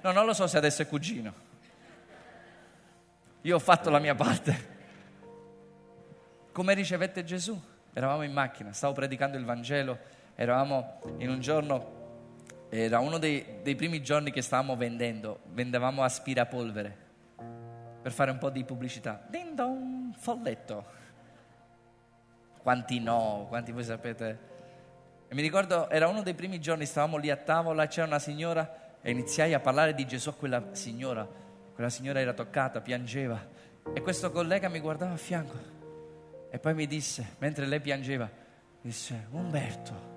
[0.00, 1.48] No, non lo so se adesso è cugino.
[3.42, 4.78] Io ho fatto la mia parte.
[6.52, 7.60] Come ricevette Gesù?
[7.92, 9.98] Eravamo in macchina, stavo predicando il Vangelo,
[10.34, 11.98] eravamo in un giorno,
[12.70, 16.96] era uno dei, dei primi giorni che stavamo vendendo, vendevamo aspirapolvere
[18.00, 19.22] per fare un po' di pubblicità.
[19.28, 20.98] Ding dong, folletto.
[22.62, 24.49] Quanti no, quanti voi sapete
[25.32, 28.96] e mi ricordo, era uno dei primi giorni, stavamo lì a tavola, c'era una signora
[29.00, 31.24] e iniziai a parlare di Gesù a quella signora.
[31.72, 33.40] Quella signora era toccata, piangeva.
[33.94, 35.56] E questo collega mi guardava a fianco
[36.50, 38.28] e poi mi disse, mentre lei piangeva,
[38.80, 40.08] disse, Umberto,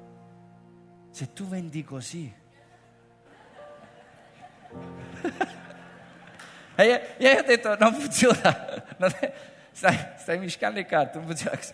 [1.12, 2.34] se tu vendi così...
[6.76, 9.34] e io, ho detto, non funziona, non è,
[9.70, 11.74] stai, stai miscando le carte, non funziona così.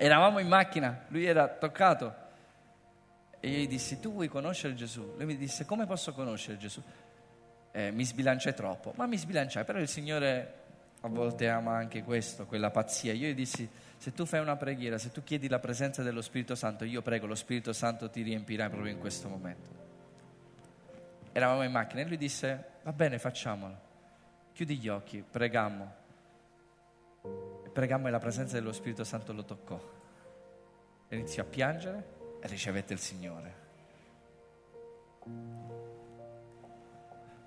[0.00, 2.14] Eravamo in macchina, lui era toccato
[3.40, 5.14] e io gli dissi, tu vuoi conoscere Gesù?
[5.16, 6.80] Lui mi disse, come posso conoscere Gesù?
[7.72, 10.54] Eh, mi sbilanciai troppo, ma mi sbilanciai, però il Signore
[11.00, 13.12] a volte ama anche questo, quella pazzia.
[13.12, 16.54] Io gli dissi, se tu fai una preghiera, se tu chiedi la presenza dello Spirito
[16.54, 19.70] Santo, io prego, lo Spirito Santo ti riempirà proprio in questo momento.
[21.32, 23.76] Eravamo in macchina e lui disse, va bene, facciamolo.
[24.52, 25.94] Chiudi gli occhi, pregammo
[27.78, 29.80] pregammo e la presenza dello Spirito Santo lo toccò.
[31.10, 32.08] iniziò a piangere
[32.40, 33.54] e ricevette il Signore.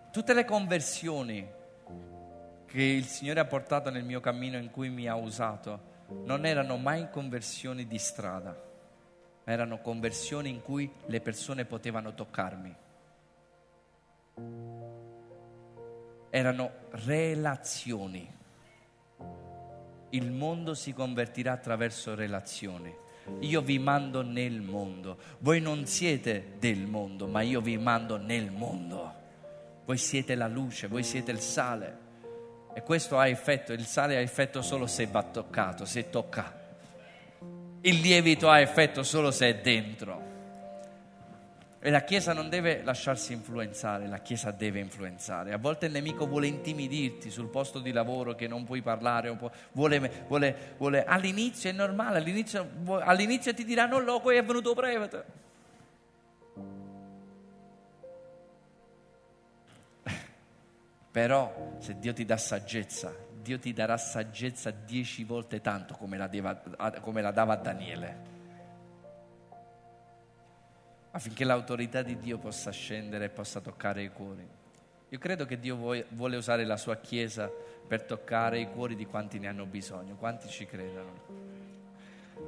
[0.10, 1.46] Tutte le conversioni
[2.66, 6.78] che il Signore ha portato nel mio cammino in cui mi ha usato non erano
[6.78, 8.56] mai conversioni di strada,
[9.44, 12.76] erano conversioni in cui le persone potevano toccarmi.
[16.30, 18.40] Erano relazioni.
[20.12, 22.94] Il mondo si convertirà attraverso relazioni.
[23.40, 25.18] Io vi mando nel mondo.
[25.40, 29.14] Voi non siete del mondo, ma io vi mando nel mondo.
[29.86, 31.98] Voi siete la luce, voi siete il sale.
[32.74, 36.60] E questo ha effetto, il sale ha effetto solo se va toccato, se tocca.
[37.82, 40.31] Il lievito ha effetto solo se è dentro.
[41.84, 45.52] E la Chiesa non deve lasciarsi influenzare, la Chiesa deve influenzare.
[45.52, 49.36] A volte il nemico vuole intimidirti sul posto di lavoro che non puoi parlare,
[49.72, 52.70] vuole, vuole, vuole, all'inizio è normale, all'inizio,
[53.00, 55.26] all'inizio ti dirà non loco è venuto prevete.
[61.10, 63.12] Però se Dio ti dà saggezza,
[63.42, 66.62] Dio ti darà saggezza dieci volte tanto come la, deva,
[67.02, 68.41] come la dava Daniele
[71.12, 74.48] affinché l'autorità di Dio possa scendere e possa toccare i cuori.
[75.10, 77.52] Io credo che Dio vuole usare la sua Chiesa
[77.86, 81.50] per toccare i cuori di quanti ne hanno bisogno, quanti ci credono.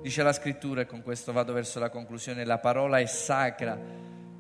[0.01, 3.78] Dice la scrittura, e con questo vado verso la conclusione, la parola è sacra,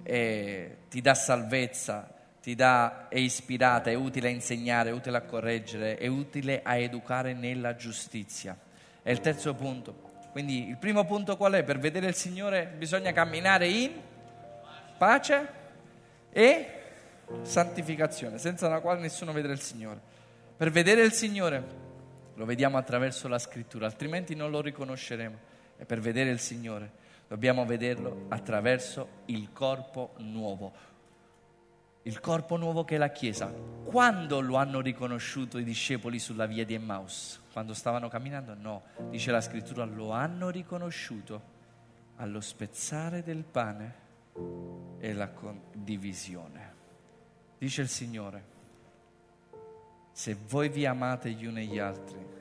[0.03, 2.09] e ti dà salvezza,
[2.41, 6.77] ti dà, è ispirata, è utile a insegnare, è utile a correggere, è utile a
[6.77, 8.57] educare nella giustizia.
[9.01, 10.11] È il terzo punto.
[10.31, 11.63] Quindi il primo punto qual è?
[11.63, 13.91] Per vedere il Signore bisogna camminare in
[15.03, 15.47] pace
[16.31, 16.67] e
[17.41, 19.99] santificazione, senza la quale nessuno vedrà il Signore.
[20.55, 21.81] Per vedere il Signore
[22.35, 25.51] lo vediamo attraverso la scrittura, altrimenti non lo riconosceremo.
[25.75, 26.89] E per vedere il Signore
[27.27, 30.71] dobbiamo vederlo attraverso il corpo nuovo.
[32.03, 33.51] Il corpo nuovo che è la Chiesa.
[33.83, 37.41] Quando lo hanno riconosciuto i discepoli sulla via di Emmaus?
[37.51, 38.53] Quando stavano camminando?
[38.53, 41.51] No, dice la scrittura, lo hanno riconosciuto
[42.15, 44.02] allo spezzare del pane
[44.99, 46.73] e la condivisione.
[47.57, 48.51] Dice il Signore,
[50.11, 52.33] se voi vi amate gli uni gli altri,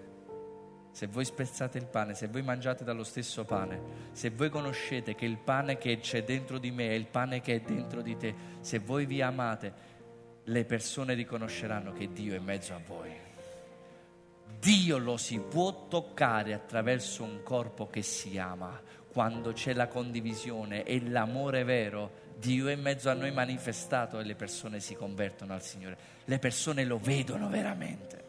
[0.92, 5.24] se voi spezzate il pane, se voi mangiate dallo stesso pane, se voi conoscete che
[5.24, 8.34] il pane che c'è dentro di me è il pane che è dentro di te,
[8.60, 9.90] se voi vi amate,
[10.44, 13.10] le persone riconosceranno che Dio è in mezzo a voi.
[14.58, 18.80] Dio lo si può toccare attraverso un corpo che si ama,
[19.12, 24.24] quando c'è la condivisione e l'amore vero, Dio è in mezzo a noi manifestato e
[24.24, 25.98] le persone si convertono al Signore.
[26.24, 28.24] Le persone lo vedono veramente.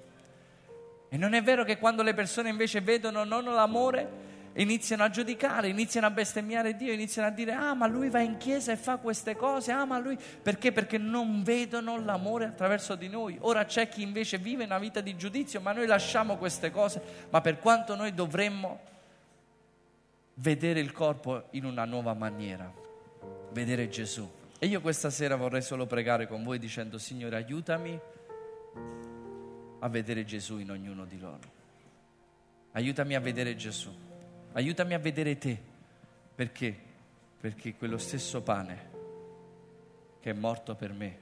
[1.08, 5.70] E non è vero che quando le persone invece vedono non l'amore, iniziano a giudicare,
[5.70, 8.98] iniziano a bestemmiare Dio, iniziano a dire ah ma lui va in chiesa e fa
[8.98, 10.74] queste cose, ah ma lui perché?
[10.74, 13.38] Perché non vedono l'amore attraverso di noi.
[13.40, 17.40] Ora c'è chi invece vive una vita di giudizio, ma noi lasciamo queste cose, ma
[17.40, 18.92] per quanto noi dovremmo
[20.36, 22.72] vedere il corpo in una nuova maniera,
[23.52, 24.30] vedere Gesù.
[24.58, 28.00] E io questa sera vorrei solo pregare con voi dicendo, Signore, aiutami
[29.80, 31.62] a vedere Gesù in ognuno di loro.
[32.72, 33.94] Aiutami a vedere Gesù.
[34.54, 35.60] Aiutami a vedere te.
[36.34, 36.76] Perché?
[37.40, 38.92] Perché quello stesso pane
[40.22, 41.20] che è morto per me,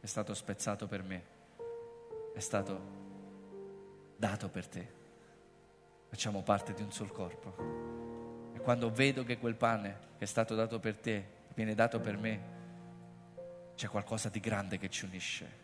[0.00, 1.22] è stato spezzato per me,
[2.34, 2.80] è stato
[4.16, 4.98] dato per te.
[6.08, 8.09] Facciamo parte di un solo corpo
[8.62, 12.58] quando vedo che quel pane che è stato dato per te viene dato per me,
[13.74, 15.58] c'è qualcosa di grande che ci unisce.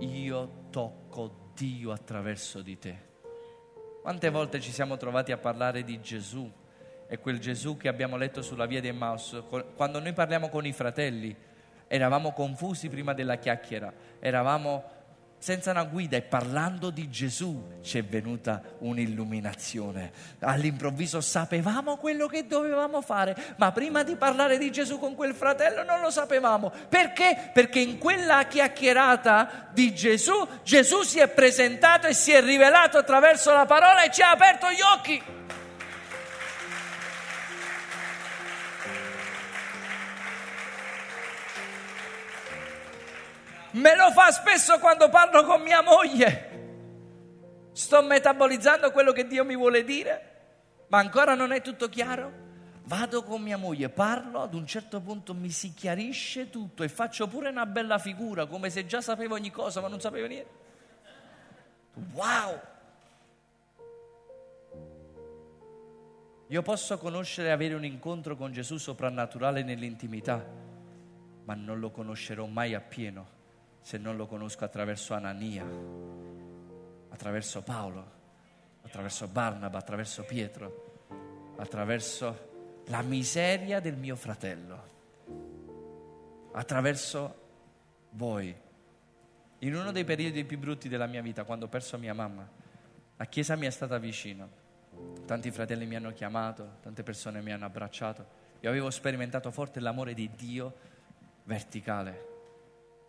[0.00, 3.12] Io tocco Dio attraverso di te.
[4.02, 6.50] Quante volte ci siamo trovati a parlare di Gesù
[7.06, 9.42] e quel Gesù che abbiamo letto sulla via di Emmaus,
[9.76, 11.34] quando noi parliamo con i fratelli,
[11.86, 14.84] eravamo confusi prima della chiacchiera, eravamo
[15.44, 20.10] senza una guida e parlando di Gesù ci è venuta un'illuminazione.
[20.38, 25.84] All'improvviso sapevamo quello che dovevamo fare, ma prima di parlare di Gesù con quel fratello
[25.84, 26.72] non lo sapevamo.
[26.88, 27.50] Perché?
[27.52, 30.32] Perché in quella chiacchierata di Gesù,
[30.62, 34.70] Gesù si è presentato e si è rivelato attraverso la parola e ci ha aperto
[34.70, 35.22] gli occhi.
[43.74, 46.52] Me lo fa spesso quando parlo con mia moglie.
[47.72, 50.32] Sto metabolizzando quello che Dio mi vuole dire,
[50.88, 52.42] ma ancora non è tutto chiaro.
[52.84, 57.26] Vado con mia moglie, parlo, ad un certo punto mi si chiarisce tutto e faccio
[57.26, 60.50] pure una bella figura, come se già sapevo ogni cosa, ma non sapevo niente.
[62.12, 62.60] Wow!
[66.46, 70.46] Io posso conoscere e avere un incontro con Gesù soprannaturale nell'intimità,
[71.44, 73.42] ma non lo conoscerò mai appieno
[73.84, 75.66] se non lo conosco attraverso Anania,
[77.10, 78.12] attraverso Paolo,
[78.80, 84.92] attraverso Barnaba, attraverso Pietro, attraverso la miseria del mio fratello
[86.54, 87.42] attraverso
[88.10, 88.54] voi.
[89.60, 92.48] In uno dei periodi più brutti della mia vita, quando ho perso mia mamma,
[93.16, 94.48] la Chiesa mi è stata vicina.
[95.26, 98.42] Tanti fratelli mi hanno chiamato, tante persone mi hanno abbracciato.
[98.60, 100.74] Io avevo sperimentato forte l'amore di Dio
[101.44, 102.33] verticale,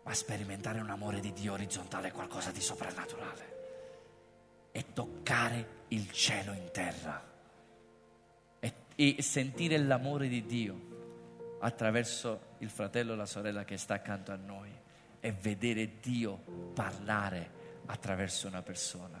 [0.06, 3.54] ma sperimentare un amore di Dio orizzontale è qualcosa di soprannaturale.
[4.70, 7.20] E toccare il cielo in terra
[8.60, 14.30] e, e sentire l'amore di Dio attraverso il fratello o la sorella che sta accanto
[14.30, 14.70] a noi
[15.18, 16.36] e vedere Dio
[16.72, 17.50] parlare
[17.86, 19.20] attraverso una persona.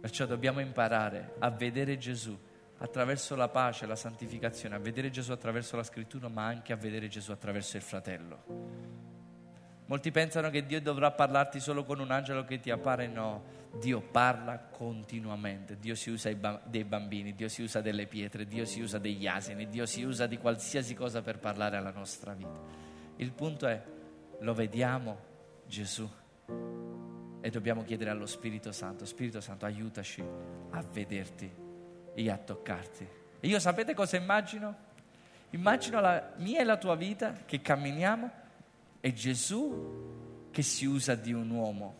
[0.00, 2.38] Perciò dobbiamo imparare a vedere Gesù
[2.78, 7.08] attraverso la pace, la santificazione, a vedere Gesù attraverso la scrittura, ma anche a vedere
[7.08, 9.11] Gesù attraverso il fratello.
[9.92, 13.44] Molti pensano che Dio dovrà parlarti solo con un angelo che ti appare, no.
[13.78, 16.32] Dio parla continuamente, Dio si usa
[16.64, 20.26] dei bambini, Dio si usa delle pietre, Dio si usa degli asini, Dio si usa
[20.26, 22.58] di qualsiasi cosa per parlare alla nostra vita.
[23.16, 23.82] Il punto è,
[24.38, 25.18] lo vediamo
[25.66, 26.08] Gesù
[27.42, 30.24] e dobbiamo chiedere allo Spirito Santo, Spirito Santo aiutaci
[30.70, 31.52] a vederti
[32.14, 33.06] e a toccarti.
[33.40, 34.74] E io sapete cosa immagino?
[35.50, 38.40] Immagino la mia e la tua vita che camminiamo
[39.04, 41.96] e Gesù che si usa di un uomo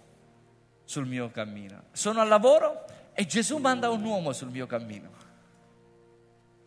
[0.84, 1.86] sul mio cammino.
[1.90, 5.10] Sono al lavoro e Gesù manda un uomo sul mio cammino.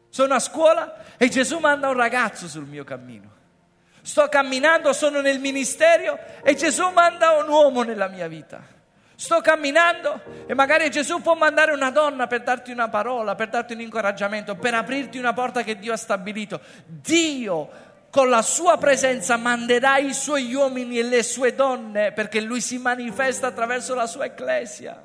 [0.10, 3.32] Sono a scuola e Gesù manda un ragazzo sul mio cammino.
[4.02, 8.62] Sto camminando, sono nel ministero e Gesù manda un uomo nella mia vita.
[9.16, 13.72] Sto camminando e magari Gesù può mandare una donna per darti una parola, per darti
[13.72, 16.60] un incoraggiamento, per aprirti una porta che Dio ha stabilito.
[16.86, 22.62] Dio con la sua presenza manderà i suoi uomini e le sue donne perché lui
[22.62, 25.04] si manifesta attraverso la sua ecclesia.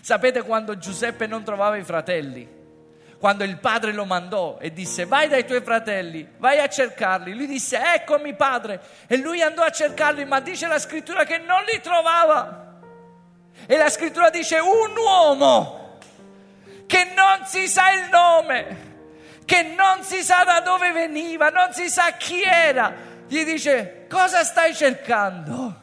[0.00, 2.48] Sapete quando Giuseppe non trovava i fratelli?
[3.18, 7.34] Quando il padre lo mandò e disse vai dai tuoi fratelli, vai a cercarli.
[7.34, 11.64] Lui disse eccomi padre e lui andò a cercarli ma dice la scrittura che non
[11.70, 12.78] li trovava.
[13.66, 15.98] E la scrittura dice un uomo
[16.86, 18.92] che non si sa il nome
[19.44, 22.92] che non si sa da dove veniva, non si sa chi era,
[23.26, 25.82] gli dice cosa stai cercando?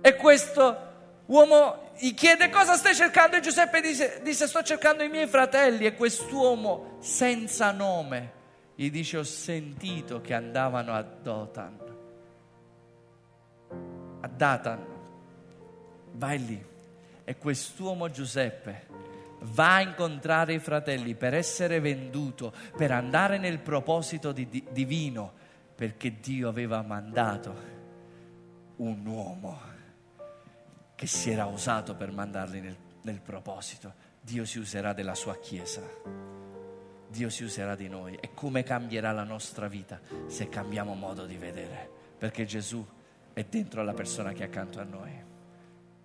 [0.00, 0.86] E questo
[1.26, 3.36] uomo gli chiede cosa stai cercando?
[3.36, 8.36] E Giuseppe dice, dice sto cercando i miei fratelli e quest'uomo senza nome.
[8.74, 11.78] Gli dice ho sentito che andavano a Dotan,
[14.20, 14.86] a Datan,
[16.12, 16.66] vai lì.
[17.24, 18.86] E quest'uomo Giuseppe
[19.40, 25.32] va a incontrare i fratelli per essere venduto, per andare nel proposito di, di, divino,
[25.74, 27.76] perché Dio aveva mandato
[28.76, 29.60] un uomo
[30.94, 34.06] che si era usato per mandarli nel, nel proposito.
[34.20, 35.82] Dio si userà della sua Chiesa.
[37.08, 41.36] Dio si userà di noi e come cambierà la nostra vita se cambiamo modo di
[41.36, 42.84] vedere, perché Gesù
[43.32, 45.27] è dentro la persona che è accanto a noi.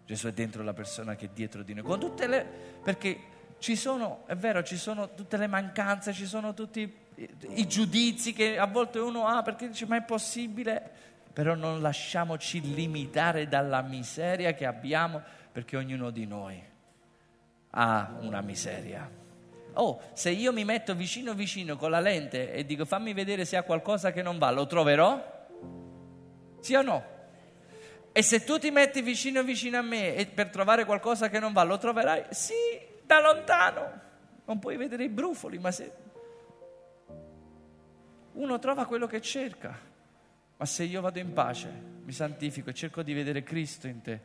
[0.06, 2.46] Gesù è dentro la persona che è dietro di noi, con tutte le...
[2.84, 6.82] perché ci sono, è vero, ci sono tutte le mancanze, ci sono tutti
[7.16, 10.82] i, i giudizi che a volte uno ha perché dice ma è possibile,
[11.32, 16.62] però non lasciamoci limitare dalla miseria che abbiamo perché ognuno di noi
[17.70, 19.10] ha una miseria.
[19.76, 23.56] Oh, se io mi metto vicino vicino con la lente e dico fammi vedere se
[23.56, 25.48] ha qualcosa che non va, lo troverò?
[26.60, 27.13] Sì o no?
[28.16, 31.64] E se tu ti metti vicino vicino a me per trovare qualcosa che non va,
[31.64, 32.26] lo troverai?
[32.30, 32.54] Sì,
[33.04, 34.02] da lontano.
[34.46, 35.92] Non puoi vedere i brufoli, ma se
[38.34, 39.76] uno trova quello che cerca,
[40.58, 41.70] ma se io vado in pace,
[42.04, 44.20] mi santifico e cerco di vedere Cristo in te,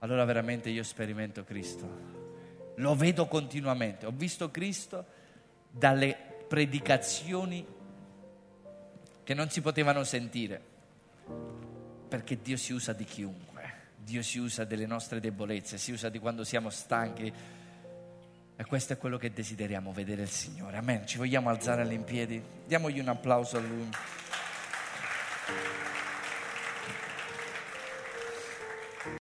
[0.00, 2.16] allora veramente io sperimento Cristo.
[2.74, 4.06] Lo vedo continuamente.
[4.06, 5.06] Ho visto Cristo
[5.70, 6.16] dalle
[6.48, 7.64] predicazioni
[9.22, 10.76] che non si potevano sentire
[12.08, 16.18] perché Dio si usa di chiunque, Dio si usa delle nostre debolezze, si usa di
[16.18, 17.32] quando siamo stanchi.
[18.60, 20.78] E questo è quello che desideriamo, vedere il Signore.
[20.78, 21.06] Amen.
[21.06, 22.42] Ci vogliamo alzare all'impiedi?
[22.66, 23.88] Diamogli un applauso a Lui.